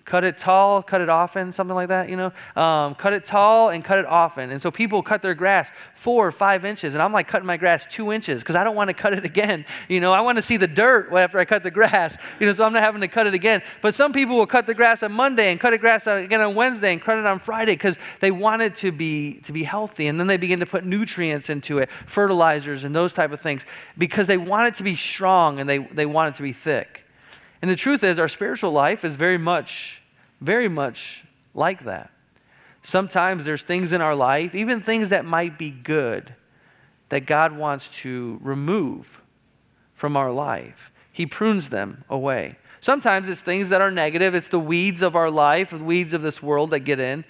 cut 0.05 0.24
it 0.24 0.38
tall, 0.38 0.81
cut 0.81 1.00
it 1.01 1.10
often, 1.10 1.53
something 1.53 1.75
like 1.75 1.88
that, 1.89 2.10
you 2.10 2.17
know? 2.17 2.33
Um, 2.62 2.95
cut 2.95 3.13
it 3.13 3.25
tall 3.25 3.69
and 3.69 3.83
cut 3.83 3.98
it 3.98 4.05
often. 4.05 4.51
And 4.51 4.62
so 4.62 4.71
people 4.71 5.01
cut 5.03 5.21
their 5.21 5.33
grass 5.33 5.71
four 5.95 6.27
or 6.27 6.31
five 6.31 6.65
inches, 6.65 6.95
and 6.95 7.01
I'm 7.01 7.13
like 7.13 7.27
cutting 7.27 7.45
my 7.45 7.57
grass 7.57 7.86
two 7.89 8.12
inches 8.12 8.41
because 8.41 8.55
I 8.55 8.63
don't 8.63 8.75
want 8.75 8.89
to 8.89 8.93
cut 8.93 9.13
it 9.13 9.25
again. 9.25 9.65
You 9.88 10.00
know, 10.00 10.13
I 10.13 10.21
want 10.21 10.38
to 10.38 10.41
see 10.41 10.57
the 10.57 10.67
dirt 10.67 11.12
after 11.12 11.38
I 11.38 11.43
cut 11.43 11.63
the 11.63 11.71
grass, 11.71 12.15
you 12.39 12.46
know, 12.46 12.53
so 12.53 12.63
I'm 12.63 12.72
not 12.72 12.81
having 12.81 13.01
to 13.01 13.07
cut 13.09 13.27
it 13.27 13.33
again. 13.33 13.61
But 13.81 13.94
some 13.94 14.13
people 14.13 14.37
will 14.37 14.48
cut 14.48 14.65
the 14.65 14.74
grass 14.74 15.03
on 15.03 15.11
Monday 15.11 15.51
and 15.51 15.59
cut 15.59 15.72
the 15.72 15.77
grass 15.77 16.07
again 16.07 16.39
on 16.39 16.55
Wednesday 16.55 16.94
and 16.94 17.01
cut 17.01 17.18
it 17.18 17.25
on 17.25 17.39
Friday 17.39 17.74
because 17.74 17.98
they 18.22 18.31
want 18.31 18.61
it 18.61 18.75
to 18.75 18.92
be, 18.92 19.42
to 19.46 19.51
be 19.51 19.63
healthy. 19.63 20.07
And 20.07 20.20
then 20.20 20.27
they 20.27 20.37
begin 20.37 20.59
to 20.61 20.65
put 20.65 20.85
nutrients 20.85 21.50
into 21.50 21.79
it, 21.79 21.89
fertilizers 22.05 22.83
and 22.83 22.96
those 22.96 23.11
type 23.11 23.31
of 23.31 23.42
things 23.42 23.65
because 23.98 24.27
they 24.27 24.37
want 24.37 24.68
it 24.68 24.75
to 24.75 24.83
be 24.83 24.96
strong 24.96 25.59
and 25.59 25.70
they, 25.70 25.79
they 25.79 26.05
want 26.05 26.35
it 26.35 26.37
to 26.37 26.44
be 26.44 26.53
thick. 26.53 27.00
And 27.61 27.69
the 27.69 27.75
truth 27.75 28.03
is, 28.03 28.17
our 28.19 28.27
spiritual 28.27 28.71
life 28.71 29.05
is 29.05 29.15
very 29.15 29.37
much, 29.37 30.01
very 30.39 30.67
much 30.67 31.24
like 31.53 31.83
that. 31.85 32.11
Sometimes 32.83 33.45
there's 33.45 33.61
things 33.61 33.91
in 33.91 34.01
our 34.01 34.15
life, 34.15 34.55
even 34.55 34.81
things 34.81 35.09
that 35.09 35.25
might 35.25 35.57
be 35.59 35.69
good, 35.69 36.33
that 37.09 37.25
God 37.25 37.55
wants 37.55 37.89
to 38.01 38.39
remove 38.41 39.21
from 39.93 40.17
our 40.17 40.31
life. 40.31 40.91
He 41.11 41.25
prunes 41.25 41.69
them 41.69 42.03
away. 42.09 42.57
Sometimes 42.79 43.29
it's 43.29 43.41
things 43.41 43.69
that 43.69 43.81
are 43.81 43.91
negative, 43.91 44.33
it's 44.33 44.47
the 44.47 44.59
weeds 44.59 45.03
of 45.03 45.15
our 45.15 45.29
life, 45.29 45.69
the 45.69 45.77
weeds 45.77 46.13
of 46.13 46.24
this 46.24 46.41
world 46.41 46.71
that 46.71 46.79
get 46.79 47.00
in. 47.00 47.24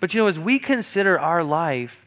But 0.00 0.12
you 0.12 0.20
know, 0.20 0.26
as 0.26 0.38
we 0.38 0.58
consider 0.58 1.18
our 1.18 1.42
life, 1.42 2.04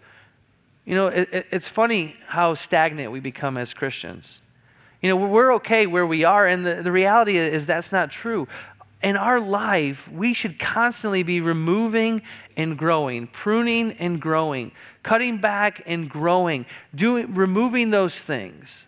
you 0.85 0.93
know, 0.93 1.07
it, 1.07 1.29
it, 1.33 1.47
it's 1.49 1.67
funny 1.67 2.15
how 2.27 2.53
stagnant 2.53 3.11
we 3.11 3.19
become 3.19 3.57
as 3.57 3.73
Christians. 3.73 4.41
You 5.07 5.15
know, 5.17 5.25
we're 5.25 5.53
okay 5.55 5.87
where 5.87 6.05
we 6.05 6.25
are, 6.25 6.45
and 6.45 6.65
the, 6.65 6.83
the 6.83 6.91
reality 6.91 7.37
is 7.37 7.65
that's 7.65 7.93
not 7.93 8.11
true. 8.11 8.45
In 9.01 9.15
our 9.15 9.39
life, 9.39 10.11
we 10.11 10.33
should 10.33 10.59
constantly 10.59 11.23
be 11.23 11.39
removing 11.39 12.23
and 12.57 12.77
growing, 12.77 13.27
pruning 13.27 13.93
and 13.93 14.19
growing, 14.19 14.73
cutting 15.03 15.37
back 15.37 15.81
and 15.85 16.09
growing, 16.09 16.65
doing, 16.93 17.33
removing 17.35 17.89
those 17.89 18.19
things. 18.21 18.85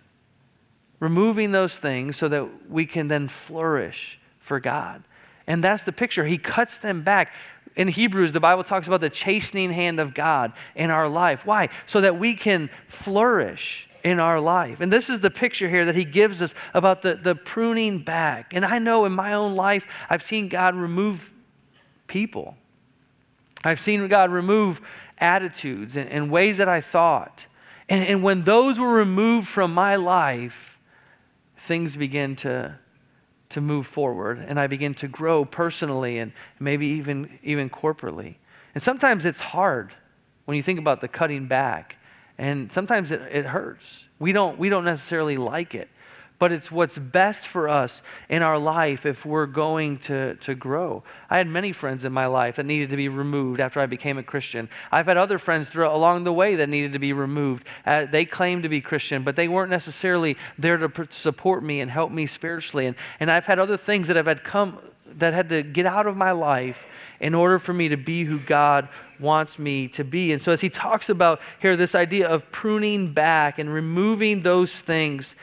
Removing 0.99 1.53
those 1.53 1.77
things 1.77 2.17
so 2.17 2.27
that 2.27 2.69
we 2.69 2.85
can 2.85 3.07
then 3.07 3.29
flourish 3.29 4.19
for 4.39 4.59
God. 4.59 5.05
And 5.47 5.63
that's 5.63 5.83
the 5.83 5.93
picture. 5.93 6.25
He 6.25 6.37
cuts 6.37 6.79
them 6.79 7.01
back. 7.01 7.31
In 7.77 7.87
Hebrews, 7.87 8.33
the 8.33 8.41
Bible 8.41 8.65
talks 8.65 8.87
about 8.87 8.99
the 8.99 9.09
chastening 9.09 9.71
hand 9.71 10.01
of 10.01 10.13
God 10.13 10.51
in 10.75 10.91
our 10.91 11.07
life. 11.07 11.45
Why? 11.45 11.69
So 11.85 12.01
that 12.01 12.19
we 12.19 12.35
can 12.35 12.69
flourish 12.89 13.88
in 14.03 14.19
our 14.19 14.39
life. 14.39 14.81
And 14.81 14.91
this 14.91 15.09
is 15.09 15.19
the 15.19 15.29
picture 15.29 15.69
here 15.69 15.85
that 15.85 15.95
he 15.95 16.05
gives 16.05 16.41
us 16.41 16.53
about 16.73 17.01
the, 17.01 17.15
the 17.15 17.35
pruning 17.35 17.99
back. 17.99 18.53
And 18.53 18.65
I 18.65 18.79
know 18.79 19.05
in 19.05 19.11
my 19.11 19.33
own 19.33 19.55
life, 19.55 19.85
I've 20.09 20.23
seen 20.23 20.47
God 20.47 20.75
remove 20.75 21.31
people. 22.07 22.55
I've 23.63 23.79
seen 23.79 24.07
God 24.07 24.31
remove 24.31 24.81
attitudes 25.17 25.97
and, 25.97 26.09
and 26.09 26.31
ways 26.31 26.57
that 26.57 26.69
I 26.69 26.81
thought. 26.81 27.45
And, 27.89 28.03
and 28.05 28.23
when 28.23 28.43
those 28.43 28.79
were 28.79 28.93
removed 28.93 29.47
from 29.47 29.73
my 29.73 29.95
life, 29.95 30.79
things 31.57 31.95
begin 31.95 32.35
to, 32.37 32.77
to 33.49 33.61
move 33.61 33.85
forward. 33.85 34.43
And 34.47 34.59
I 34.59 34.67
begin 34.67 34.93
to 34.95 35.07
grow 35.07 35.43
personally 35.43 36.19
and 36.19 36.31
maybe 36.59 36.87
even, 36.87 37.39
even 37.43 37.69
corporately. 37.69 38.35
And 38.73 38.81
sometimes 38.81 39.25
it's 39.25 39.39
hard 39.39 39.93
when 40.45 40.55
you 40.55 40.63
think 40.63 40.79
about 40.79 41.01
the 41.01 41.07
cutting 41.07 41.47
back 41.47 41.97
and 42.39 42.71
sometimes 42.71 43.11
it, 43.11 43.21
it 43.29 43.45
hurts. 43.45 44.05
We 44.17 44.31
don't, 44.31 44.57
we 44.57 44.69
don't 44.69 44.85
necessarily 44.85 45.37
like 45.37 45.75
it. 45.75 45.89
But 46.39 46.53
it's 46.53 46.71
what's 46.71 46.97
best 46.97 47.49
for 47.49 47.67
us 47.67 48.01
in 48.29 48.41
our 48.43 48.57
life 48.57 49.05
if 49.05 49.25
we're 49.25 49.45
going 49.45 49.97
to, 49.99 50.35
to 50.35 50.55
grow. 50.55 51.03
I 51.29 51.37
had 51.37 51.47
many 51.47 51.73
friends 51.73 52.05
in 52.05 52.13
my 52.13 52.27
life 52.27 52.55
that 52.55 52.65
needed 52.65 52.91
to 52.91 52.95
be 52.95 53.09
removed 53.09 53.59
after 53.59 53.81
I 53.81 53.87
became 53.87 54.17
a 54.17 54.23
Christian. 54.23 54.69
I've 54.89 55.07
had 55.07 55.17
other 55.17 55.37
friends 55.37 55.75
along 55.75 56.23
the 56.23 56.31
way 56.31 56.55
that 56.55 56.69
needed 56.69 56.93
to 56.93 56.99
be 56.99 57.11
removed. 57.11 57.65
Uh, 57.85 58.05
they 58.05 58.23
claimed 58.23 58.63
to 58.63 58.69
be 58.69 58.79
Christian, 58.79 59.23
but 59.23 59.35
they 59.35 59.49
weren't 59.49 59.69
necessarily 59.69 60.37
there 60.57 60.77
to 60.77 61.07
support 61.09 61.61
me 61.61 61.81
and 61.81 61.91
help 61.91 62.09
me 62.09 62.25
spiritually. 62.25 62.85
And, 62.85 62.95
and 63.19 63.29
I've 63.29 63.45
had 63.45 63.59
other 63.59 63.75
things 63.75 64.07
that 64.07 64.15
have 64.15 64.27
had 64.27 64.45
come 64.45 64.79
that 65.17 65.33
had 65.33 65.49
to 65.49 65.61
get 65.61 65.85
out 65.85 66.07
of 66.07 66.15
my 66.15 66.31
life 66.31 66.85
in 67.19 67.35
order 67.35 67.59
for 67.59 67.73
me 67.73 67.89
to 67.89 67.97
be 67.97 68.23
who 68.23 68.39
God 68.39 68.87
wants 69.19 69.59
me 69.59 69.87
to 69.89 70.03
be. 70.03 70.31
And 70.31 70.41
so, 70.41 70.51
as 70.51 70.61
he 70.61 70.69
talks 70.69 71.09
about 71.09 71.41
here, 71.61 71.75
this 71.75 71.95
idea 71.95 72.27
of 72.27 72.49
pruning 72.51 73.13
back 73.13 73.59
and 73.59 73.71
removing 73.73 74.41
those 74.41 74.79
things, 74.79 75.35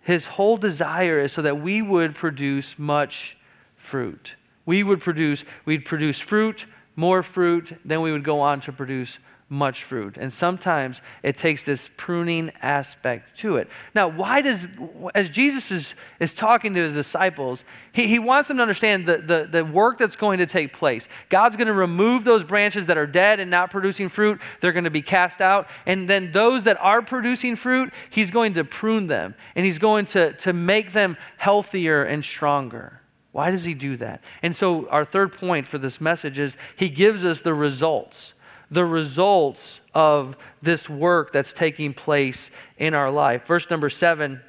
his 0.00 0.26
whole 0.26 0.56
desire 0.56 1.20
is 1.20 1.32
so 1.32 1.42
that 1.42 1.60
we 1.60 1.82
would 1.82 2.14
produce 2.14 2.78
much 2.78 3.36
fruit. 3.76 4.34
We 4.66 4.82
would 4.82 5.00
produce, 5.00 5.44
we'd 5.64 5.84
produce 5.84 6.18
fruit, 6.18 6.66
more 6.96 7.22
fruit, 7.22 7.78
then 7.84 8.02
we 8.02 8.12
would 8.12 8.24
go 8.24 8.40
on 8.40 8.60
to 8.62 8.72
produce 8.72 9.18
much 9.52 9.82
fruit. 9.82 10.16
And 10.16 10.32
sometimes 10.32 11.02
it 11.24 11.36
takes 11.36 11.64
this 11.64 11.90
pruning 11.96 12.52
aspect 12.62 13.36
to 13.38 13.56
it. 13.56 13.68
Now, 13.96 14.06
why 14.06 14.40
does, 14.40 14.68
as 15.12 15.28
Jesus 15.28 15.72
is, 15.72 15.94
is 16.20 16.32
talking 16.32 16.72
to 16.74 16.80
his 16.80 16.94
disciples, 16.94 17.64
he, 17.92 18.06
he 18.06 18.20
wants 18.20 18.46
them 18.46 18.58
to 18.58 18.62
understand 18.62 19.06
the, 19.06 19.18
the, 19.18 19.48
the 19.50 19.64
work 19.64 19.98
that's 19.98 20.14
going 20.14 20.38
to 20.38 20.46
take 20.46 20.72
place. 20.72 21.08
God's 21.28 21.56
going 21.56 21.66
to 21.66 21.74
remove 21.74 22.22
those 22.22 22.44
branches 22.44 22.86
that 22.86 22.96
are 22.96 23.08
dead 23.08 23.40
and 23.40 23.50
not 23.50 23.72
producing 23.72 24.08
fruit, 24.08 24.40
they're 24.60 24.72
going 24.72 24.84
to 24.84 24.90
be 24.90 25.02
cast 25.02 25.40
out. 25.40 25.68
And 25.84 26.08
then 26.08 26.30
those 26.30 26.62
that 26.64 26.80
are 26.80 27.02
producing 27.02 27.56
fruit, 27.56 27.92
he's 28.08 28.30
going 28.30 28.54
to 28.54 28.64
prune 28.64 29.08
them 29.08 29.34
and 29.56 29.66
he's 29.66 29.78
going 29.78 30.06
to, 30.06 30.32
to 30.34 30.52
make 30.52 30.92
them 30.92 31.16
healthier 31.38 32.04
and 32.04 32.24
stronger. 32.24 33.00
Why 33.32 33.50
does 33.50 33.64
he 33.64 33.74
do 33.74 33.96
that? 33.98 34.22
And 34.42 34.56
so, 34.56 34.88
our 34.88 35.04
third 35.04 35.32
point 35.32 35.66
for 35.66 35.78
this 35.78 36.00
message 36.00 36.38
is 36.38 36.56
he 36.76 36.88
gives 36.88 37.24
us 37.24 37.40
the 37.40 37.54
results, 37.54 38.34
the 38.70 38.84
results 38.84 39.80
of 39.94 40.36
this 40.62 40.88
work 40.88 41.32
that's 41.32 41.52
taking 41.52 41.92
place 41.92 42.50
in 42.78 42.94
our 42.94 43.10
life. 43.10 43.46
Verse 43.46 43.68
number 43.70 43.90
seven, 43.90 44.40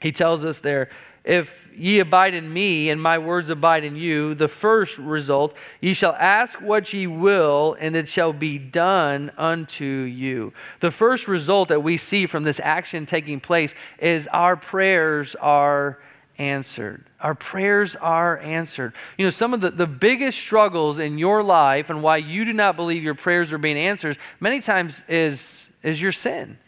he 0.00 0.12
tells 0.12 0.44
us 0.44 0.58
there, 0.58 0.90
if 1.24 1.68
ye 1.76 1.98
abide 1.98 2.34
in 2.34 2.52
me 2.52 2.90
and 2.90 3.02
my 3.02 3.18
words 3.18 3.50
abide 3.50 3.82
in 3.82 3.96
you, 3.96 4.34
the 4.34 4.46
first 4.46 4.96
result, 4.96 5.56
ye 5.80 5.92
shall 5.92 6.14
ask 6.14 6.60
what 6.60 6.92
ye 6.92 7.08
will, 7.08 7.76
and 7.80 7.96
it 7.96 8.06
shall 8.06 8.32
be 8.32 8.58
done 8.58 9.32
unto 9.36 9.84
you. 9.84 10.52
The 10.78 10.92
first 10.92 11.26
result 11.26 11.68
that 11.70 11.82
we 11.82 11.96
see 11.96 12.26
from 12.26 12.44
this 12.44 12.60
action 12.62 13.06
taking 13.06 13.40
place 13.40 13.74
is 13.98 14.28
our 14.28 14.56
prayers 14.56 15.34
are 15.36 15.98
answered. 16.38 17.04
Our 17.20 17.34
prayers 17.34 17.96
are 17.96 18.38
answered. 18.38 18.92
You 19.16 19.26
know, 19.26 19.30
some 19.30 19.54
of 19.54 19.60
the, 19.60 19.70
the 19.70 19.86
biggest 19.86 20.38
struggles 20.38 20.98
in 20.98 21.18
your 21.18 21.42
life 21.42 21.90
and 21.90 22.02
why 22.02 22.18
you 22.18 22.44
do 22.44 22.52
not 22.52 22.76
believe 22.76 23.02
your 23.02 23.14
prayers 23.14 23.52
are 23.52 23.58
being 23.58 23.78
answered 23.78 24.18
many 24.40 24.60
times 24.60 25.02
is, 25.08 25.68
is 25.82 26.00
your 26.00 26.12
sin. 26.12 26.58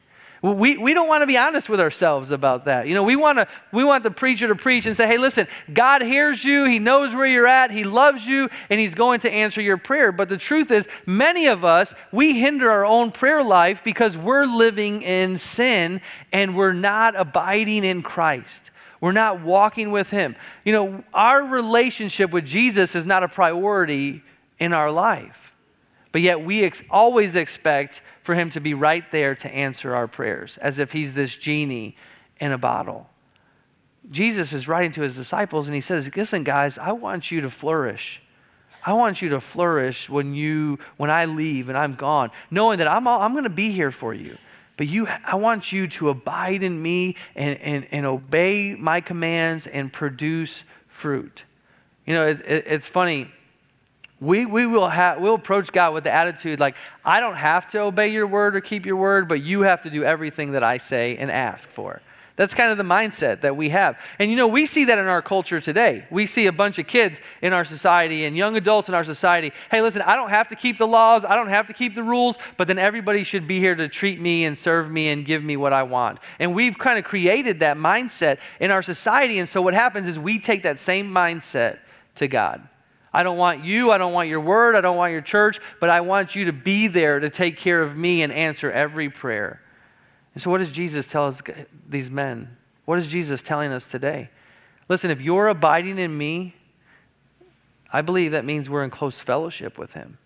We, 0.41 0.77
we 0.77 0.95
don't 0.95 1.09
want 1.09 1.23
to 1.23 1.27
be 1.27 1.37
honest 1.37 1.69
with 1.69 1.81
ourselves 1.81 2.31
about 2.31 2.67
that. 2.67 2.87
You 2.87 2.95
know, 2.95 3.03
we 3.03 3.17
want, 3.17 3.39
to, 3.39 3.49
we 3.73 3.83
want 3.83 4.05
the 4.05 4.11
preacher 4.11 4.47
to 4.47 4.55
preach 4.55 4.87
and 4.87 4.97
say, 4.97 5.09
hey, 5.09 5.19
listen, 5.19 5.49
God 5.73 6.01
hears 6.01 6.45
you, 6.45 6.65
He 6.65 6.79
knows 6.79 7.13
where 7.13 7.27
you're 7.27 7.49
at, 7.49 7.73
He 7.73 7.83
loves 7.83 8.25
you, 8.25 8.49
and 8.71 8.79
He's 8.79 8.95
going 8.95 9.19
to 9.21 9.31
answer 9.33 9.61
your 9.61 9.79
prayer. 9.79 10.13
But 10.13 10.29
the 10.29 10.37
truth 10.37 10.71
is, 10.71 10.87
many 11.07 11.49
of 11.49 11.65
us, 11.65 11.93
we 12.13 12.39
hinder 12.39 12.71
our 12.71 12.85
own 12.85 13.11
prayer 13.11 13.43
life 13.43 13.83
because 13.83 14.17
we're 14.17 14.47
living 14.47 15.03
in 15.03 15.39
sin 15.39 16.01
and 16.33 16.57
we're 16.57 16.73
not 16.73 17.17
abiding 17.17 17.83
in 17.83 18.03
Christ. 18.03 18.71
We're 19.01 19.13
not 19.13 19.43
walking 19.43 19.91
with 19.91 20.11
Him. 20.11 20.37
You 20.65 20.73
know, 20.73 21.05
our 21.15 21.43
relationship 21.43 22.31
with 22.31 22.45
Jesus 22.45 22.95
is 22.95 23.07
not 23.07 23.23
a 23.23 23.29
priority 23.29 24.23
in 24.59 24.73
our 24.73 24.91
life. 24.91 25.53
But 26.11 26.23
yet 26.23 26.43
we 26.43 26.65
ex- 26.65 26.83
always 26.91 27.35
expect 27.35 28.03
for 28.23 28.35
Him 28.35 28.51
to 28.51 28.61
be 28.61 28.75
right 28.75 29.09
there 29.13 29.35
to 29.37 29.49
answer 29.49 29.95
our 29.95 30.09
prayers, 30.09 30.59
as 30.59 30.79
if 30.79 30.93
He's 30.93 31.15
this 31.15 31.35
genie 31.35 31.97
in 32.41 32.53
a 32.53 32.59
bottle. 32.59 33.09
Jesus 34.11 34.53
is 34.53 34.67
writing 34.67 34.93
to 34.93 35.03
His 35.03 35.15
disciples 35.15 35.69
and 35.69 35.75
He 35.75 35.81
says, 35.81 36.11
Listen, 36.17 36.45
guys, 36.45 36.79
I 36.79 36.93
want 36.93 37.31
you 37.31 37.43
to 37.43 37.51
flourish. 37.51 38.23
I 38.85 38.93
want 38.95 39.21
you 39.21 39.31
to 39.31 39.41
flourish 39.41 40.09
when 40.09 40.35
you 40.35 40.79
when 40.97 41.11
I 41.11 41.27
leave 41.27 41.69
and 41.69 41.77
I'm 41.77 41.95
gone, 41.95 42.31
knowing 42.51 42.79
that 42.79 42.89
I'm 42.89 43.07
all, 43.07 43.21
I'm 43.21 43.33
going 43.33 43.45
to 43.45 43.51
be 43.51 43.71
here 43.71 43.91
for 43.91 44.15
you. 44.15 44.39
But 44.79 44.87
you, 44.87 45.09
I 45.09 45.35
want 45.35 45.73
you 45.73 45.88
to 45.88 46.09
abide 46.09 46.62
in 46.62 46.81
me 46.81 47.17
and, 47.35 47.59
and, 47.59 47.87
and 47.91 48.07
obey 48.07 48.77
my 48.79 49.01
commands 49.03 49.67
and 49.67 49.93
produce 49.93 50.62
fruit. 50.87 51.43
You 52.07 52.14
know, 52.14 52.29
it, 52.29 52.41
it, 52.47 52.64
it's 52.69 52.87
funny. 52.87 53.31
We, 54.21 54.47
we 54.47 54.67
will 54.67 54.88
have, 54.88 55.21
we'll 55.21 55.35
approach 55.35 55.73
God 55.73 55.95
with 55.95 56.05
the 56.05 56.12
attitude 56.12 56.61
like, 56.61 56.77
I 57.05 57.19
don't 57.19 57.35
have 57.35 57.69
to 57.71 57.81
obey 57.81 58.09
your 58.09 58.27
word 58.29 58.55
or 58.55 58.61
keep 58.61 58.87
your 58.87 58.97
word, 58.97 59.29
but 59.29 59.43
you 59.43 59.62
have 59.62 59.83
to 59.83 59.91
do 59.91 60.05
everything 60.05 60.53
that 60.53 60.62
I 60.62 60.79
say 60.79 61.17
and 61.17 61.31
ask 61.31 61.69
for. 61.69 62.01
That's 62.38 62.55
kind 62.55 62.70
of 62.70 62.79
the 62.79 62.85
mindset 62.85 63.40
that 63.40 63.57
we 63.57 63.70
have. 63.70 63.98
And 64.20 64.31
you 64.31 64.37
know, 64.37 64.46
we 64.46 64.64
see 64.64 64.85
that 64.85 64.96
in 64.96 65.07
our 65.07 65.20
culture 65.20 65.61
today. 65.61 66.07
We 66.09 66.29
see 66.29 66.46
a 66.46 66.53
bunch 66.53 66.79
of 66.79 66.87
kids 66.87 67.20
in 67.42 67.53
our 67.53 67.64
society 67.64 68.27
and 68.27 68.37
young 68.37 68.57
adults 68.57 68.88
in 68.88 68.94
our 68.94 69.03
society. 69.03 69.51
Hey, 69.72 69.83
listen, 69.83 70.03
I 70.03 70.14
don't 70.14 70.31
have 70.31 70.46
to 70.51 70.55
keep 70.55 70.79
the 70.79 70.87
laws, 70.87 71.24
I 71.24 71.35
don't 71.35 71.48
have 71.48 71.66
to 71.66 71.72
keep 71.72 71.96
the 71.96 72.03
rules, 72.05 72.37
but 72.57 72.68
then 72.68 72.79
everybody 72.79 73.24
should 73.24 73.48
be 73.48 73.59
here 73.59 73.74
to 73.74 73.88
treat 73.88 74.20
me 74.20 74.44
and 74.44 74.57
serve 74.57 74.88
me 74.88 75.09
and 75.09 75.27
give 75.27 75.42
me 75.42 75.57
what 75.57 75.72
I 75.72 75.83
want. 75.83 76.20
And 76.38 76.55
we've 76.55 76.79
kind 76.79 76.96
of 76.96 77.05
created 77.05 77.59
that 77.59 77.77
mindset 77.77 78.38
in 78.61 78.70
our 78.70 78.83
society. 78.83 79.40
And 79.40 79.48
so 79.48 79.61
what 79.61 79.74
happens 79.74 80.07
is 80.07 80.16
we 80.16 80.38
take 80.38 80.62
that 80.62 80.79
same 80.79 81.11
mindset 81.11 81.81
to 82.14 82.29
God. 82.29 82.68
I 83.12 83.24
don't 83.24 83.37
want 83.37 83.64
you, 83.64 83.90
I 83.90 83.98
don't 83.98 84.12
want 84.12 84.29
your 84.29 84.40
word, 84.40 84.77
I 84.77 84.81
don't 84.81 84.96
want 84.96 85.11
your 85.11 85.22
church, 85.22 85.59
but 85.81 85.90
I 85.90 86.03
want 86.03 86.37
you 86.37 86.44
to 86.44 86.53
be 86.53 86.87
there 86.87 87.18
to 87.18 87.31
take 87.31 87.57
care 87.57 87.83
of 87.83 87.96
me 87.96 88.22
and 88.22 88.33
answer 88.33 88.70
every 88.70 89.11
prayer. 89.11 89.61
And 90.38 90.42
so, 90.44 90.53
what 90.53 90.59
does 90.59 90.70
Jesus 90.70 91.09
tell 91.09 91.27
us, 91.27 91.42
these 91.88 92.12
men? 92.12 92.57
What 92.85 93.01
is 93.01 93.09
Jesus 93.09 93.42
telling 93.42 93.72
us 93.72 93.88
today? 93.88 94.31
Listen, 94.88 95.11
if 95.11 95.20
you're 95.20 95.48
abiding 95.48 95.98
in 95.98 96.16
me, 96.16 96.55
I 97.92 98.03
believe 98.03 98.31
that 98.31 98.44
means 98.44 98.70
we're 98.70 98.85
in 98.85 98.90
close 98.90 99.18
fellowship 99.18 99.79
with 99.79 99.94
Him. 99.94 100.16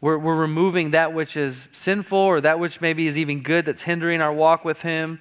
We're, 0.00 0.16
we're 0.16 0.36
removing 0.36 0.92
that 0.92 1.12
which 1.12 1.36
is 1.36 1.68
sinful 1.72 2.16
or 2.16 2.40
that 2.40 2.58
which 2.58 2.80
maybe 2.80 3.06
is 3.06 3.18
even 3.18 3.42
good 3.42 3.66
that's 3.66 3.82
hindering 3.82 4.22
our 4.22 4.32
walk 4.32 4.64
with 4.64 4.80
Him. 4.80 5.20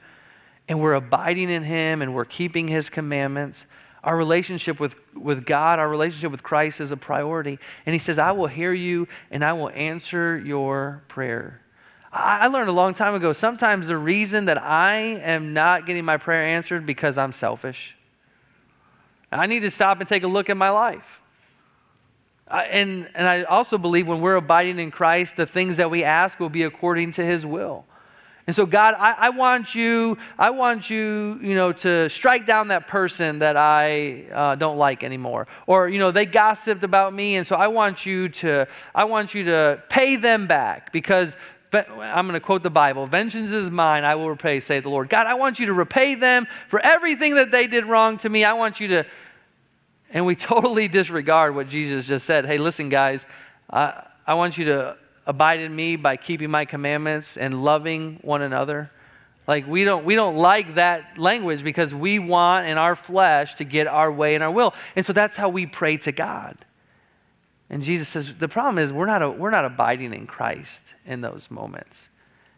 And 0.70 0.80
we're 0.80 0.94
abiding 0.94 1.50
in 1.50 1.64
Him 1.64 2.02
and 2.02 2.16
we're 2.16 2.24
keeping 2.24 2.70
His 2.70 2.90
commandments. 2.90 3.66
Our 4.06 4.16
relationship 4.16 4.80
with, 4.80 4.96
with 5.14 5.46
God, 5.46 5.80
our 5.80 5.90
relationship 5.90 6.32
with 6.32 6.44
Christ 6.44 6.80
is 6.80 6.92
a 6.92 6.98
priority. 6.98 7.60
And 7.86 7.94
He 7.94 8.00
says, 8.00 8.20
I 8.20 8.32
will 8.32 8.48
hear 8.48 8.72
you 8.72 9.10
and 9.32 9.44
I 9.44 9.52
will 9.52 9.70
answer 9.72 10.38
your 10.38 11.04
prayer. 11.10 11.60
I 12.18 12.48
learned 12.48 12.70
a 12.70 12.74
long 12.74 12.94
time 12.94 13.14
ago 13.14 13.34
sometimes 13.34 13.88
the 13.88 13.98
reason 13.98 14.46
that 14.46 14.62
I 14.62 14.96
am 15.22 15.54
not 15.54 15.86
getting 15.86 16.06
my 16.06 16.16
prayer 16.16 16.44
answered 16.44 16.86
because 16.86 17.18
I'm 17.18 17.34
selfish. 17.34 17.98
I 19.34 19.48
need 19.48 19.62
to 19.62 19.72
stop 19.72 20.00
and 20.00 20.08
take 20.08 20.24
a 20.24 20.28
look 20.28 20.50
at 20.50 20.56
my 20.56 20.70
life. 20.70 21.20
And, 22.50 23.10
and 23.16 23.28
I 23.28 23.44
also 23.44 23.78
believe 23.78 24.08
when 24.08 24.22
we're 24.22 24.36
abiding 24.36 24.80
in 24.80 24.92
Christ, 24.92 25.36
the 25.36 25.46
things 25.46 25.76
that 25.76 25.92
we 25.92 26.06
ask 26.06 26.40
will 26.40 26.50
be 26.50 26.64
according 26.64 27.12
to 27.14 27.26
his 27.26 27.46
will. 27.46 27.86
And 28.48 28.56
so, 28.56 28.66
God, 28.68 28.94
I, 28.98 29.16
I, 29.18 29.30
want 29.32 29.74
you, 29.74 30.20
I 30.38 30.52
want 30.52 30.88
you, 30.88 31.40
you 31.42 31.56
know, 31.56 31.74
to 31.74 32.08
strike 32.10 32.46
down 32.46 32.68
that 32.68 32.88
person 32.88 33.40
that 33.40 33.58
I 33.58 34.26
uh, 34.32 34.56
don't 34.56 34.78
like 34.78 35.04
anymore. 35.04 35.48
Or, 35.66 35.90
you 35.90 35.98
know, 35.98 36.12
they 36.12 36.28
gossiped 36.28 36.84
about 36.84 37.12
me, 37.12 37.38
and 37.38 37.48
so 37.48 37.56
I 37.56 37.68
want 37.68 38.06
you 38.06 38.30
to, 38.30 38.68
I 38.94 39.06
want 39.06 39.34
you 39.34 39.46
to 39.46 39.82
pay 39.90 40.16
them 40.16 40.46
back 40.46 40.94
because 40.94 41.36
I'm 41.76 42.28
going 42.28 42.40
to 42.40 42.46
quote 42.46 42.64
the 42.64 42.70
Bible 42.70 43.06
Vengeance 43.06 43.52
is 43.52 43.70
mine, 43.70 44.04
I 44.04 44.16
will 44.16 44.30
repay, 44.30 44.60
say 44.60 44.80
the 44.80 44.90
Lord. 44.90 45.10
God, 45.10 45.28
I 45.28 45.34
want 45.36 45.60
you 45.60 45.68
to 45.68 45.74
repay 45.74 46.16
them 46.16 46.48
for 46.68 46.80
everything 46.80 47.36
that 47.36 47.52
they 47.52 47.68
did 47.68 47.86
wrong 47.86 48.18
to 48.20 48.30
me. 48.30 48.44
I 48.44 48.54
want 48.54 48.80
you 48.80 48.88
to. 48.90 49.06
And 50.12 50.26
we 50.26 50.36
totally 50.36 50.88
disregard 50.88 51.56
what 51.56 51.68
Jesus 51.68 52.06
just 52.06 52.26
said. 52.26 52.46
Hey, 52.46 52.58
listen, 52.58 52.90
guys, 52.90 53.26
I, 53.70 54.06
I 54.26 54.36
want 54.36 54.58
you 54.58 54.66
to 54.66 54.98
abide 55.26 55.60
in 55.60 55.76
me 55.76 55.96
by 55.96 56.18
keeping 56.18 56.52
my 56.52 56.66
commandments 56.66 57.38
and 57.38 57.64
loving 57.64 58.20
one 58.22 58.42
another. 58.42 58.92
Like 59.48 59.68
we 59.68 59.84
don't 59.84 60.06
we 60.06 60.16
don't 60.16 60.38
like 60.38 60.76
that 60.76 61.20
language 61.20 61.64
because 61.64 61.94
we 61.94 62.18
want 62.20 62.68
in 62.68 62.78
our 62.78 62.96
flesh 62.96 63.56
to 63.56 63.64
get 63.64 63.88
our 63.88 64.12
way 64.12 64.36
and 64.36 64.44
our 64.44 64.52
will. 64.52 64.74
And 64.96 65.06
so 65.06 65.14
that's 65.14 65.36
how 65.36 65.50
we 65.50 65.66
pray 65.66 65.98
to 65.98 66.12
God. 66.12 66.58
And 67.70 67.82
Jesus 67.82 68.08
says, 68.10 68.34
the 68.38 68.48
problem 68.48 68.78
is 68.78 68.94
we're 68.94 69.06
not, 69.06 69.22
a, 69.22 69.30
we're 69.30 69.50
not 69.50 69.66
abiding 69.66 70.14
in 70.14 70.28
Christ 70.28 70.84
in 71.06 71.22
those 71.22 71.50
moments. 71.50 72.10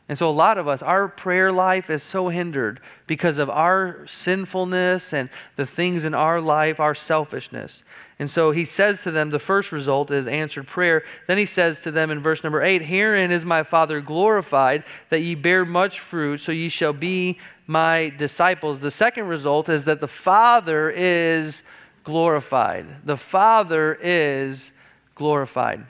And 0.10 0.18
so, 0.18 0.30
a 0.30 0.32
lot 0.32 0.58
of 0.58 0.70
us, 0.70 0.82
our 0.82 1.10
prayer 1.10 1.52
life 1.52 1.90
is 1.90 2.02
so 2.02 2.30
hindered 2.30 2.80
because 3.08 3.38
of 3.38 3.50
our 3.50 4.08
sinfulness 4.08 5.12
and 5.12 5.30
the 5.58 5.66
things 5.66 6.06
in 6.06 6.14
our 6.14 6.40
life, 6.40 6.80
our 6.80 6.96
selfishness. 6.96 7.84
And 8.18 8.32
so, 8.32 8.52
he 8.52 8.64
says 8.64 9.04
to 9.04 9.12
them, 9.12 9.32
the 9.32 9.40
first 9.40 9.74
result 9.74 10.10
is 10.12 10.26
answered 10.26 10.66
prayer. 10.66 11.04
Then 11.28 11.38
he 11.38 11.46
says 11.46 11.82
to 11.82 11.92
them 11.92 12.10
in 12.10 12.22
verse 12.22 12.42
number 12.42 12.62
eight, 12.62 12.84
Herein 12.84 13.32
is 13.32 13.44
my 13.44 13.64
Father 13.64 14.00
glorified, 14.00 14.86
that 15.10 15.24
ye 15.24 15.36
bear 15.36 15.66
much 15.66 16.00
fruit, 16.00 16.40
so 16.40 16.54
ye 16.54 16.70
shall 16.70 16.94
be 16.94 17.38
my 17.66 18.14
disciples. 18.18 18.80
The 18.80 18.92
second 18.92 19.28
result 19.28 19.68
is 19.68 19.84
that 19.84 20.00
the 20.00 20.08
Father 20.08 20.90
is 20.90 21.64
glorified. 22.06 23.06
The 23.06 23.18
Father 23.18 24.00
is 24.02 24.72
glorified. 25.18 25.84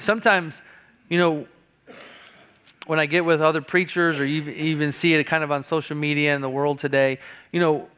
Sometimes, 0.00 0.60
you 1.08 1.18
know, 1.18 1.46
when 2.86 2.98
I 2.98 3.06
get 3.06 3.24
with 3.24 3.40
other 3.40 3.62
preachers 3.62 4.18
or 4.20 4.24
even 4.24 4.92
see 4.92 5.14
it 5.14 5.24
kind 5.24 5.44
of 5.44 5.50
on 5.52 5.62
social 5.62 5.96
media 5.96 6.34
in 6.34 6.40
the 6.40 6.50
world 6.50 6.78
today, 6.80 7.18
you 7.52 7.60
know, 7.60 7.88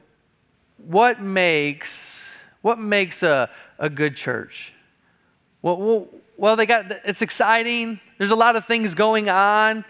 what 0.76 1.20
makes 1.20 2.22
what 2.60 2.78
makes 2.78 3.22
a, 3.22 3.48
a 3.78 3.88
good 3.88 4.14
church? 4.14 4.72
Well, 5.62 5.76
well, 5.78 6.08
well, 6.36 6.56
they 6.56 6.66
got 6.66 6.90
it's 7.04 7.22
exciting. 7.22 7.98
There's 8.18 8.30
a 8.30 8.36
lot 8.36 8.56
of 8.56 8.66
things 8.66 8.94
going 8.94 9.28
on. 9.28 9.84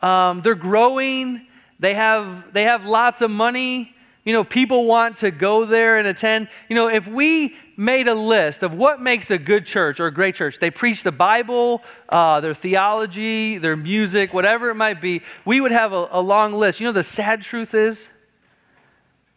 Um, 0.00 0.40
they're 0.40 0.54
growing. 0.54 1.46
They 1.78 1.94
have 1.94 2.52
they 2.52 2.64
have 2.64 2.84
lots 2.86 3.20
of 3.20 3.30
money. 3.30 3.94
You 4.24 4.32
know, 4.34 4.44
people 4.44 4.84
want 4.84 5.18
to 5.18 5.30
go 5.30 5.64
there 5.64 5.96
and 5.96 6.06
attend. 6.06 6.48
You 6.68 6.76
know, 6.76 6.88
if 6.88 7.06
we 7.08 7.56
made 7.76 8.06
a 8.08 8.14
list 8.14 8.62
of 8.62 8.74
what 8.74 9.00
makes 9.00 9.30
a 9.30 9.38
good 9.38 9.64
church 9.64 9.98
or 9.98 10.06
a 10.06 10.12
great 10.12 10.34
church, 10.34 10.58
they 10.58 10.70
preach 10.70 11.02
the 11.02 11.12
Bible, 11.12 11.82
uh, 12.10 12.40
their 12.40 12.52
theology, 12.52 13.56
their 13.56 13.76
music, 13.76 14.34
whatever 14.34 14.68
it 14.68 14.74
might 14.74 15.00
be, 15.00 15.22
we 15.46 15.60
would 15.60 15.72
have 15.72 15.92
a, 15.92 16.08
a 16.10 16.20
long 16.20 16.52
list. 16.52 16.80
You 16.80 16.86
know, 16.86 16.92
the 16.92 17.02
sad 17.02 17.40
truth 17.40 17.74
is 17.74 18.08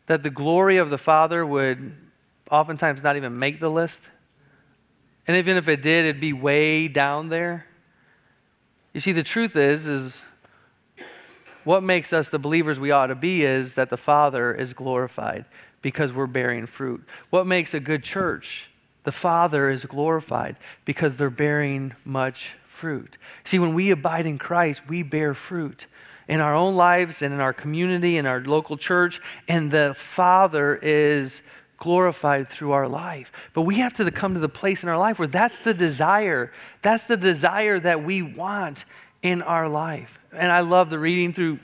that 0.08 0.24
the 0.24 0.30
glory 0.30 0.78
of 0.78 0.90
the 0.90 0.98
Father 0.98 1.46
would 1.46 1.96
oftentimes 2.52 3.02
not 3.02 3.16
even 3.16 3.40
make 3.40 3.62
the 3.62 3.72
list. 3.72 4.02
And 5.26 5.38
even 5.38 5.56
if 5.56 5.70
it 5.70 5.82
did, 5.82 6.06
it'd 6.06 6.20
be 6.20 6.34
way 6.34 6.90
down 6.90 7.30
there. 7.30 7.66
You 8.94 9.00
see, 9.00 9.14
the 9.14 9.24
truth 9.24 9.56
is, 9.56 9.88
is 9.88 10.22
what 11.64 11.84
makes 11.84 12.14
us 12.14 12.30
the 12.30 12.40
believers 12.40 12.80
we 12.80 12.92
ought 12.92 13.08
to 13.08 13.16
be 13.16 13.44
is 13.44 13.76
that 13.76 13.90
the 13.90 13.98
Father 13.98 14.54
is 14.54 14.74
glorified 14.74 15.46
because 15.82 16.14
we're 16.14 16.28
bearing 16.28 16.66
fruit. 16.66 17.04
What 17.30 17.46
makes 17.46 17.74
a 17.74 17.80
good 17.80 18.04
church? 18.04 18.70
The 19.04 19.12
Father 19.12 19.70
is 19.70 19.86
glorified 19.86 20.56
because 20.86 21.16
they're 21.16 21.30
bearing 21.30 21.94
much 22.06 22.56
fruit. 22.66 23.18
See, 23.44 23.60
when 23.60 23.74
we 23.74 23.92
abide 23.92 24.26
in 24.26 24.38
Christ, 24.38 24.82
we 24.88 25.04
bear 25.04 25.34
fruit 25.34 25.86
in 26.28 26.40
our 26.40 26.56
own 26.56 26.76
lives 26.76 27.22
and 27.22 27.34
in 27.34 27.40
our 27.40 27.54
community, 27.54 28.18
in 28.18 28.26
our 28.26 28.40
local 28.42 28.78
church, 28.78 29.22
and 29.48 29.70
the 29.70 29.94
Father 29.98 30.78
is 30.82 31.42
glorified 31.78 32.48
through 32.48 32.72
our 32.72 32.88
life. 32.88 33.32
But 33.54 33.64
we 33.64 33.76
have 33.76 33.94
to 33.96 34.10
come 34.10 34.36
to 34.36 34.40
the 34.40 34.48
place 34.48 34.84
in 34.84 34.90
our 34.90 34.98
life 34.98 35.20
where 35.20 35.28
that's 35.28 35.58
the 35.58 35.74
desire. 35.74 36.52
That's 36.82 37.06
the 37.08 37.18
desire 37.18 37.78
that 37.82 38.06
we 38.06 38.22
want 38.22 38.86
in 39.24 39.42
our 39.42 39.68
life. 39.68 40.20
And 40.32 40.52
I 40.52 40.60
love 40.60 40.92
the 40.92 41.00
reading 41.00 41.34
through 41.34 41.60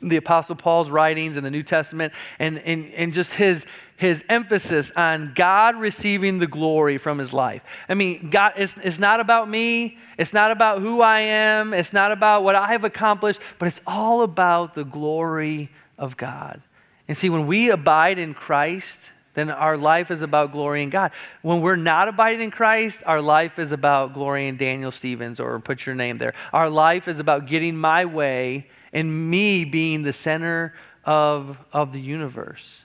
the 0.00 0.16
Apostle 0.16 0.56
Paul's 0.56 0.90
writings 0.90 1.36
in 1.36 1.44
the 1.44 1.50
New 1.50 1.62
Testament 1.62 2.12
and, 2.38 2.58
and, 2.60 2.92
and 2.92 3.12
just 3.12 3.32
his, 3.32 3.66
his 3.96 4.24
emphasis 4.28 4.92
on 4.96 5.32
God 5.34 5.76
receiving 5.76 6.38
the 6.38 6.46
glory 6.46 6.98
from 6.98 7.18
his 7.18 7.32
life. 7.32 7.62
I 7.88 7.94
mean, 7.94 8.30
God, 8.30 8.52
it's, 8.56 8.76
it's 8.82 8.98
not 8.98 9.20
about 9.20 9.48
me, 9.48 9.98
it's 10.16 10.32
not 10.32 10.50
about 10.50 10.80
who 10.80 11.00
I 11.00 11.20
am, 11.20 11.74
it's 11.74 11.92
not 11.92 12.12
about 12.12 12.44
what 12.44 12.54
I 12.54 12.68
have 12.68 12.84
accomplished, 12.84 13.40
but 13.58 13.66
it's 13.66 13.80
all 13.86 14.22
about 14.22 14.74
the 14.74 14.84
glory 14.84 15.70
of 15.98 16.16
God. 16.16 16.62
And 17.08 17.16
see, 17.16 17.28
when 17.28 17.46
we 17.46 17.70
abide 17.70 18.18
in 18.18 18.34
Christ, 18.34 19.10
then 19.38 19.50
our 19.50 19.76
life 19.76 20.10
is 20.10 20.22
about 20.22 20.52
glorying 20.52 20.90
God. 20.90 21.12
When 21.42 21.60
we're 21.60 21.76
not 21.76 22.08
abiding 22.08 22.40
in 22.40 22.50
Christ, 22.50 23.02
our 23.06 23.22
life 23.22 23.58
is 23.58 23.72
about 23.72 24.14
glorying 24.14 24.56
Daniel 24.56 24.90
Stevens 24.90 25.38
or 25.38 25.60
put 25.60 25.86
your 25.86 25.94
name 25.94 26.18
there. 26.18 26.34
Our 26.52 26.68
life 26.68 27.06
is 27.06 27.20
about 27.20 27.46
getting 27.46 27.76
my 27.76 28.04
way 28.04 28.66
and 28.92 29.30
me 29.30 29.64
being 29.64 30.02
the 30.02 30.12
center 30.12 30.74
of, 31.04 31.58
of 31.72 31.92
the 31.92 32.00
universe. 32.00 32.82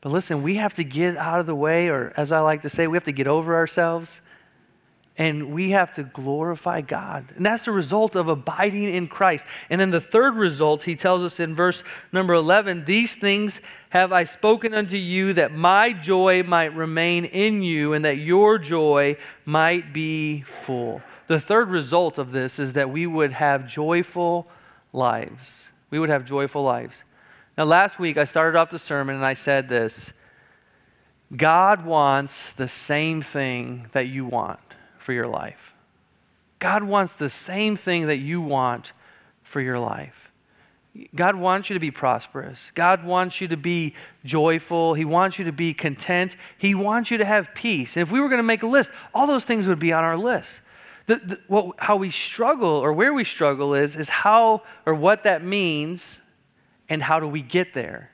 But 0.00 0.10
listen, 0.10 0.42
we 0.42 0.56
have 0.56 0.74
to 0.74 0.84
get 0.84 1.16
out 1.16 1.38
of 1.38 1.46
the 1.46 1.54
way, 1.54 1.88
or 1.88 2.12
as 2.16 2.32
I 2.32 2.40
like 2.40 2.62
to 2.62 2.68
say, 2.68 2.88
we 2.88 2.96
have 2.96 3.04
to 3.04 3.12
get 3.12 3.28
over 3.28 3.54
ourselves 3.54 4.20
and 5.18 5.52
we 5.52 5.70
have 5.70 5.94
to 5.94 6.04
glorify 6.04 6.80
God. 6.80 7.32
And 7.36 7.44
that's 7.44 7.66
the 7.66 7.72
result 7.72 8.16
of 8.16 8.28
abiding 8.28 8.94
in 8.94 9.08
Christ. 9.08 9.46
And 9.68 9.78
then 9.78 9.90
the 9.90 10.00
third 10.00 10.36
result, 10.36 10.84
he 10.84 10.94
tells 10.94 11.22
us 11.22 11.38
in 11.38 11.54
verse 11.54 11.82
number 12.12 12.32
11 12.32 12.86
These 12.86 13.14
things 13.14 13.60
have 13.90 14.12
I 14.12 14.24
spoken 14.24 14.72
unto 14.72 14.96
you, 14.96 15.34
that 15.34 15.52
my 15.52 15.92
joy 15.92 16.42
might 16.44 16.74
remain 16.74 17.26
in 17.26 17.62
you, 17.62 17.92
and 17.92 18.04
that 18.06 18.18
your 18.18 18.58
joy 18.58 19.18
might 19.44 19.92
be 19.92 20.42
full. 20.42 21.02
The 21.26 21.40
third 21.40 21.68
result 21.68 22.16
of 22.16 22.32
this 22.32 22.58
is 22.58 22.72
that 22.72 22.90
we 22.90 23.06
would 23.06 23.32
have 23.32 23.68
joyful 23.68 24.48
lives. 24.94 25.66
We 25.90 25.98
would 25.98 26.08
have 26.08 26.24
joyful 26.24 26.62
lives. 26.62 27.04
Now, 27.58 27.64
last 27.64 27.98
week 27.98 28.16
I 28.16 28.24
started 28.24 28.58
off 28.58 28.70
the 28.70 28.78
sermon 28.78 29.16
and 29.16 29.24
I 29.24 29.34
said 29.34 29.68
this 29.68 30.10
God 31.36 31.84
wants 31.84 32.54
the 32.54 32.68
same 32.68 33.20
thing 33.20 33.88
that 33.92 34.06
you 34.06 34.24
want 34.24 34.58
for 35.02 35.12
your 35.12 35.26
life. 35.26 35.74
God 36.58 36.84
wants 36.84 37.16
the 37.16 37.28
same 37.28 37.76
thing 37.76 38.06
that 38.06 38.18
you 38.18 38.40
want 38.40 38.92
for 39.42 39.60
your 39.60 39.80
life. 39.80 40.30
God 41.14 41.34
wants 41.34 41.68
you 41.70 41.74
to 41.74 41.80
be 41.80 41.90
prosperous. 41.90 42.70
God 42.74 43.04
wants 43.04 43.40
you 43.40 43.48
to 43.48 43.56
be 43.56 43.94
joyful. 44.24 44.94
He 44.94 45.04
wants 45.04 45.38
you 45.38 45.46
to 45.46 45.52
be 45.52 45.74
content. 45.74 46.36
He 46.58 46.74
wants 46.74 47.10
you 47.10 47.18
to 47.18 47.24
have 47.24 47.52
peace. 47.54 47.96
And 47.96 48.02
if 48.02 48.12
we 48.12 48.20
were 48.20 48.28
going 48.28 48.38
to 48.38 48.44
make 48.44 48.62
a 48.62 48.66
list, 48.66 48.92
all 49.12 49.26
those 49.26 49.44
things 49.44 49.66
would 49.66 49.78
be 49.78 49.92
on 49.92 50.04
our 50.04 50.16
list. 50.16 50.60
The, 51.06 51.16
the, 51.16 51.40
what, 51.48 51.74
how 51.78 51.96
we 51.96 52.10
struggle 52.10 52.68
or 52.68 52.92
where 52.92 53.12
we 53.12 53.24
struggle 53.24 53.74
is, 53.74 53.96
is 53.96 54.08
how 54.08 54.62
or 54.86 54.94
what 54.94 55.24
that 55.24 55.42
means 55.42 56.20
and 56.88 57.02
how 57.02 57.18
do 57.18 57.26
we 57.26 57.42
get 57.42 57.74
there. 57.74 58.10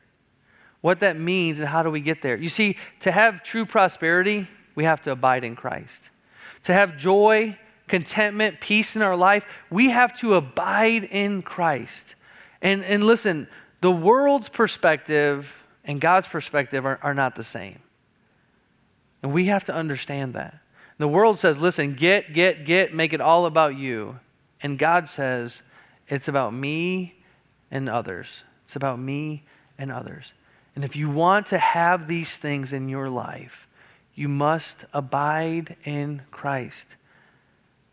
What 0.80 1.00
that 1.00 1.18
means 1.18 1.58
and 1.58 1.68
how 1.68 1.82
do 1.82 1.90
we 1.90 2.00
get 2.00 2.22
there. 2.22 2.36
You 2.36 2.48
see, 2.48 2.78
to 3.00 3.12
have 3.12 3.42
true 3.42 3.66
prosperity, 3.66 4.46
we 4.74 4.84
have 4.84 5.02
to 5.02 5.10
abide 5.10 5.44
in 5.44 5.54
Christ 5.54 6.04
to 6.64 6.72
have 6.72 6.96
joy, 6.96 7.58
contentment, 7.86 8.60
peace 8.60 8.96
in 8.96 9.02
our 9.02 9.16
life, 9.16 9.44
we 9.70 9.90
have 9.90 10.18
to 10.20 10.34
abide 10.34 11.04
in 11.04 11.42
Christ. 11.42 12.14
And, 12.60 12.84
and 12.84 13.04
listen, 13.04 13.48
the 13.80 13.90
world's 13.90 14.48
perspective 14.48 15.64
and 15.84 16.00
God's 16.00 16.28
perspective 16.28 16.84
are, 16.84 16.98
are 17.02 17.14
not 17.14 17.34
the 17.34 17.44
same. 17.44 17.78
And 19.22 19.32
we 19.32 19.46
have 19.46 19.64
to 19.64 19.74
understand 19.74 20.34
that. 20.34 20.58
The 20.98 21.08
world 21.08 21.38
says, 21.38 21.58
listen, 21.58 21.94
get, 21.94 22.32
get, 22.32 22.64
get, 22.64 22.92
make 22.94 23.12
it 23.12 23.20
all 23.20 23.46
about 23.46 23.76
you. 23.76 24.18
And 24.60 24.78
God 24.78 25.08
says, 25.08 25.62
it's 26.08 26.28
about 26.28 26.52
me 26.52 27.14
and 27.70 27.88
others. 27.88 28.42
It's 28.64 28.76
about 28.76 28.98
me 28.98 29.44
and 29.78 29.92
others. 29.92 30.32
And 30.74 30.84
if 30.84 30.96
you 30.96 31.08
want 31.08 31.46
to 31.46 31.58
have 31.58 32.08
these 32.08 32.36
things 32.36 32.72
in 32.72 32.88
your 32.88 33.08
life, 33.08 33.67
you 34.18 34.28
must 34.28 34.84
abide 34.92 35.76
in 35.84 36.22
Christ. 36.32 36.88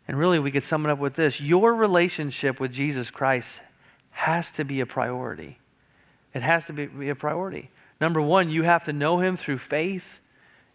And 0.08 0.18
really, 0.18 0.40
we 0.40 0.50
could 0.50 0.64
sum 0.64 0.84
it 0.84 0.90
up 0.90 0.98
with 0.98 1.14
this 1.14 1.40
your 1.40 1.72
relationship 1.72 2.58
with 2.58 2.72
Jesus 2.72 3.10
Christ 3.12 3.60
has 4.10 4.50
to 4.52 4.64
be 4.64 4.80
a 4.80 4.86
priority. 4.86 5.58
It 6.34 6.42
has 6.42 6.66
to 6.66 6.72
be 6.72 7.08
a 7.10 7.14
priority. 7.14 7.70
Number 8.00 8.20
one, 8.20 8.50
you 8.50 8.64
have 8.64 8.84
to 8.84 8.92
know 8.92 9.20
him 9.20 9.36
through 9.36 9.58
faith. 9.58 10.20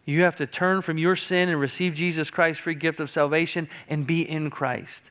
You 0.05 0.23
have 0.23 0.37
to 0.37 0.47
turn 0.47 0.81
from 0.81 0.97
your 0.97 1.17
sin 1.17 1.49
and 1.49 1.59
receive 1.59 1.95
Jesus 1.95 2.29
Christ's 2.29 2.63
free 2.63 2.73
gift 2.73 3.01
of 3.01 3.09
salvation 3.09 3.67
and 3.89 4.07
be 4.07 4.27
in 4.27 4.49
Christ. 4.49 5.03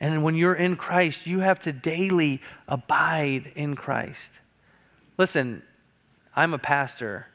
And 0.00 0.24
when 0.24 0.34
you're 0.34 0.54
in 0.54 0.76
Christ, 0.76 1.26
you 1.26 1.40
have 1.40 1.60
to 1.64 1.72
daily 1.72 2.40
abide 2.66 3.52
in 3.54 3.76
Christ. 3.76 4.30
Listen, 5.18 5.62
I'm 6.34 6.54
a 6.54 6.58
pastor. 6.58 7.26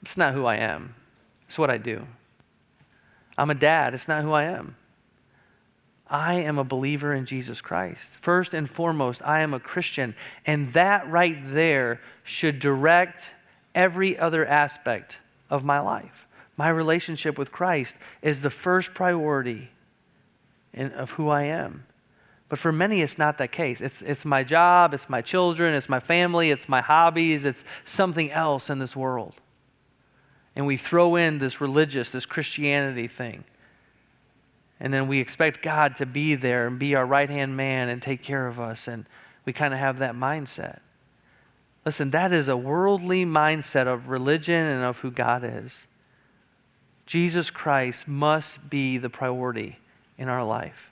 It's 0.00 0.16
not 0.16 0.32
who 0.32 0.46
I 0.46 0.56
am. 0.56 0.94
It's 1.52 1.58
what 1.58 1.68
I 1.68 1.76
do. 1.76 2.06
I'm 3.36 3.50
a 3.50 3.54
dad. 3.54 3.92
It's 3.92 4.08
not 4.08 4.22
who 4.22 4.32
I 4.32 4.44
am. 4.44 4.74
I 6.08 6.36
am 6.36 6.56
a 6.56 6.64
believer 6.64 7.12
in 7.12 7.26
Jesus 7.26 7.60
Christ. 7.60 8.08
First 8.22 8.54
and 8.54 8.70
foremost, 8.70 9.20
I 9.22 9.40
am 9.40 9.52
a 9.52 9.60
Christian. 9.60 10.14
And 10.46 10.72
that 10.72 11.10
right 11.10 11.36
there 11.52 12.00
should 12.22 12.58
direct 12.58 13.32
every 13.74 14.18
other 14.18 14.46
aspect 14.46 15.18
of 15.50 15.62
my 15.62 15.78
life. 15.78 16.26
My 16.56 16.70
relationship 16.70 17.36
with 17.36 17.52
Christ 17.52 17.96
is 18.22 18.40
the 18.40 18.48
first 18.48 18.94
priority 18.94 19.68
in, 20.72 20.90
of 20.92 21.10
who 21.10 21.28
I 21.28 21.42
am. 21.42 21.84
But 22.48 22.60
for 22.60 22.72
many, 22.72 23.02
it's 23.02 23.18
not 23.18 23.36
that 23.36 23.52
case. 23.52 23.82
It's, 23.82 24.00
it's 24.00 24.24
my 24.24 24.42
job, 24.42 24.94
it's 24.94 25.10
my 25.10 25.20
children, 25.20 25.74
it's 25.74 25.90
my 25.90 26.00
family, 26.00 26.50
it's 26.50 26.66
my 26.66 26.80
hobbies, 26.80 27.44
it's 27.44 27.62
something 27.84 28.30
else 28.30 28.70
in 28.70 28.78
this 28.78 28.96
world 28.96 29.41
and 30.54 30.66
we 30.66 30.76
throw 30.76 31.16
in 31.16 31.38
this 31.38 31.60
religious, 31.60 32.10
this 32.10 32.26
Christianity 32.26 33.08
thing. 33.08 33.44
And 34.80 34.92
then 34.92 35.06
we 35.06 35.20
expect 35.20 35.62
God 35.62 35.96
to 35.96 36.06
be 36.06 36.34
there 36.34 36.66
and 36.66 36.78
be 36.78 36.94
our 36.94 37.06
right 37.06 37.30
hand 37.30 37.56
man 37.56 37.88
and 37.88 38.02
take 38.02 38.22
care 38.22 38.46
of 38.46 38.58
us. 38.58 38.88
And 38.88 39.06
we 39.44 39.52
kind 39.52 39.72
of 39.72 39.80
have 39.80 39.98
that 39.98 40.14
mindset. 40.14 40.80
Listen, 41.84 42.10
that 42.10 42.32
is 42.32 42.48
a 42.48 42.56
worldly 42.56 43.24
mindset 43.24 43.86
of 43.86 44.08
religion 44.08 44.66
and 44.66 44.84
of 44.84 44.98
who 44.98 45.10
God 45.10 45.42
is. 45.44 45.86
Jesus 47.06 47.50
Christ 47.50 48.06
must 48.06 48.68
be 48.68 48.98
the 48.98 49.10
priority 49.10 49.78
in 50.18 50.28
our 50.28 50.44
life. 50.44 50.90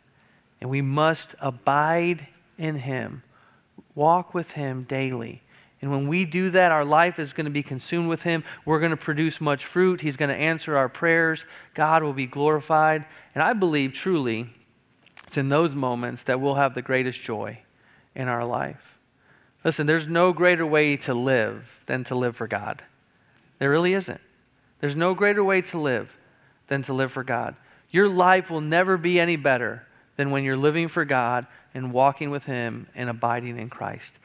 And 0.61 0.71
we 0.71 0.83
must 0.83 1.35
abide 1.41 2.29
in 2.59 2.77
Him, 2.77 3.23
walk 3.95 4.35
with 4.35 4.53
Him 4.53 4.85
daily 4.85 5.43
and 5.83 5.91
when 5.91 6.09
we 6.09 6.25
do 6.27 6.51
that, 6.51 6.73
our 6.73 6.85
life 6.85 7.19
is 7.19 7.33
going 7.33 7.47
to 7.47 7.51
be 7.51 7.63
consumed 7.63 8.09
with 8.09 8.23
Him. 8.23 8.45
We're 8.67 8.81
going 8.81 8.91
to 8.91 8.97
produce 8.97 9.41
much 9.41 9.65
fruit. 9.65 10.01
He's 10.01 10.17
going 10.17 10.29
to 10.29 10.35
answer 10.37 10.77
our 10.77 10.89
prayers. 10.91 11.45
God 11.75 12.03
will 12.03 12.13
be 12.13 12.27
glorified. 12.27 13.07
And 13.35 13.43
I 13.43 13.55
believe 13.55 13.93
truly 13.93 14.53
it's 15.27 15.39
in 15.39 15.49
those 15.49 15.75
moments 15.75 16.25
that 16.25 16.41
we'll 16.41 16.57
have 16.57 16.75
the 16.75 16.83
greatest 16.83 17.21
joy 17.21 17.61
in 18.15 18.29
our 18.29 18.45
life. 18.45 18.99
Listen, 19.65 19.87
there's 19.87 20.07
no 20.07 20.33
greater 20.33 20.67
way 20.67 20.97
to 20.99 21.15
live 21.15 21.71
than 21.87 22.05
to 22.05 22.15
live 22.15 22.37
for 22.37 22.47
God. 22.47 22.83
There 23.59 23.71
really 23.71 23.95
isn't. 23.95 24.21
There's 24.81 24.97
no 24.97 25.15
greater 25.15 25.45
way 25.45 25.63
to 25.63 25.79
live 25.79 26.15
than 26.67 26.83
to 26.83 26.93
live 26.93 27.13
for 27.13 27.25
God. 27.25 27.57
Your 27.91 28.09
life 28.09 28.51
will 28.51 28.61
never 28.61 28.97
be 28.97 29.19
any 29.19 29.37
better 29.37 29.87
than 30.17 30.31
when 30.31 30.45
you're 30.45 30.57
living 30.57 30.89
for 30.89 31.05
God 31.05 31.47
and 31.75 31.93
walking 31.93 32.31
with 32.31 32.45
Him 32.45 32.87
and 32.95 33.09
abiding 33.09 33.59
in 33.59 33.71
Christ. 33.71 34.19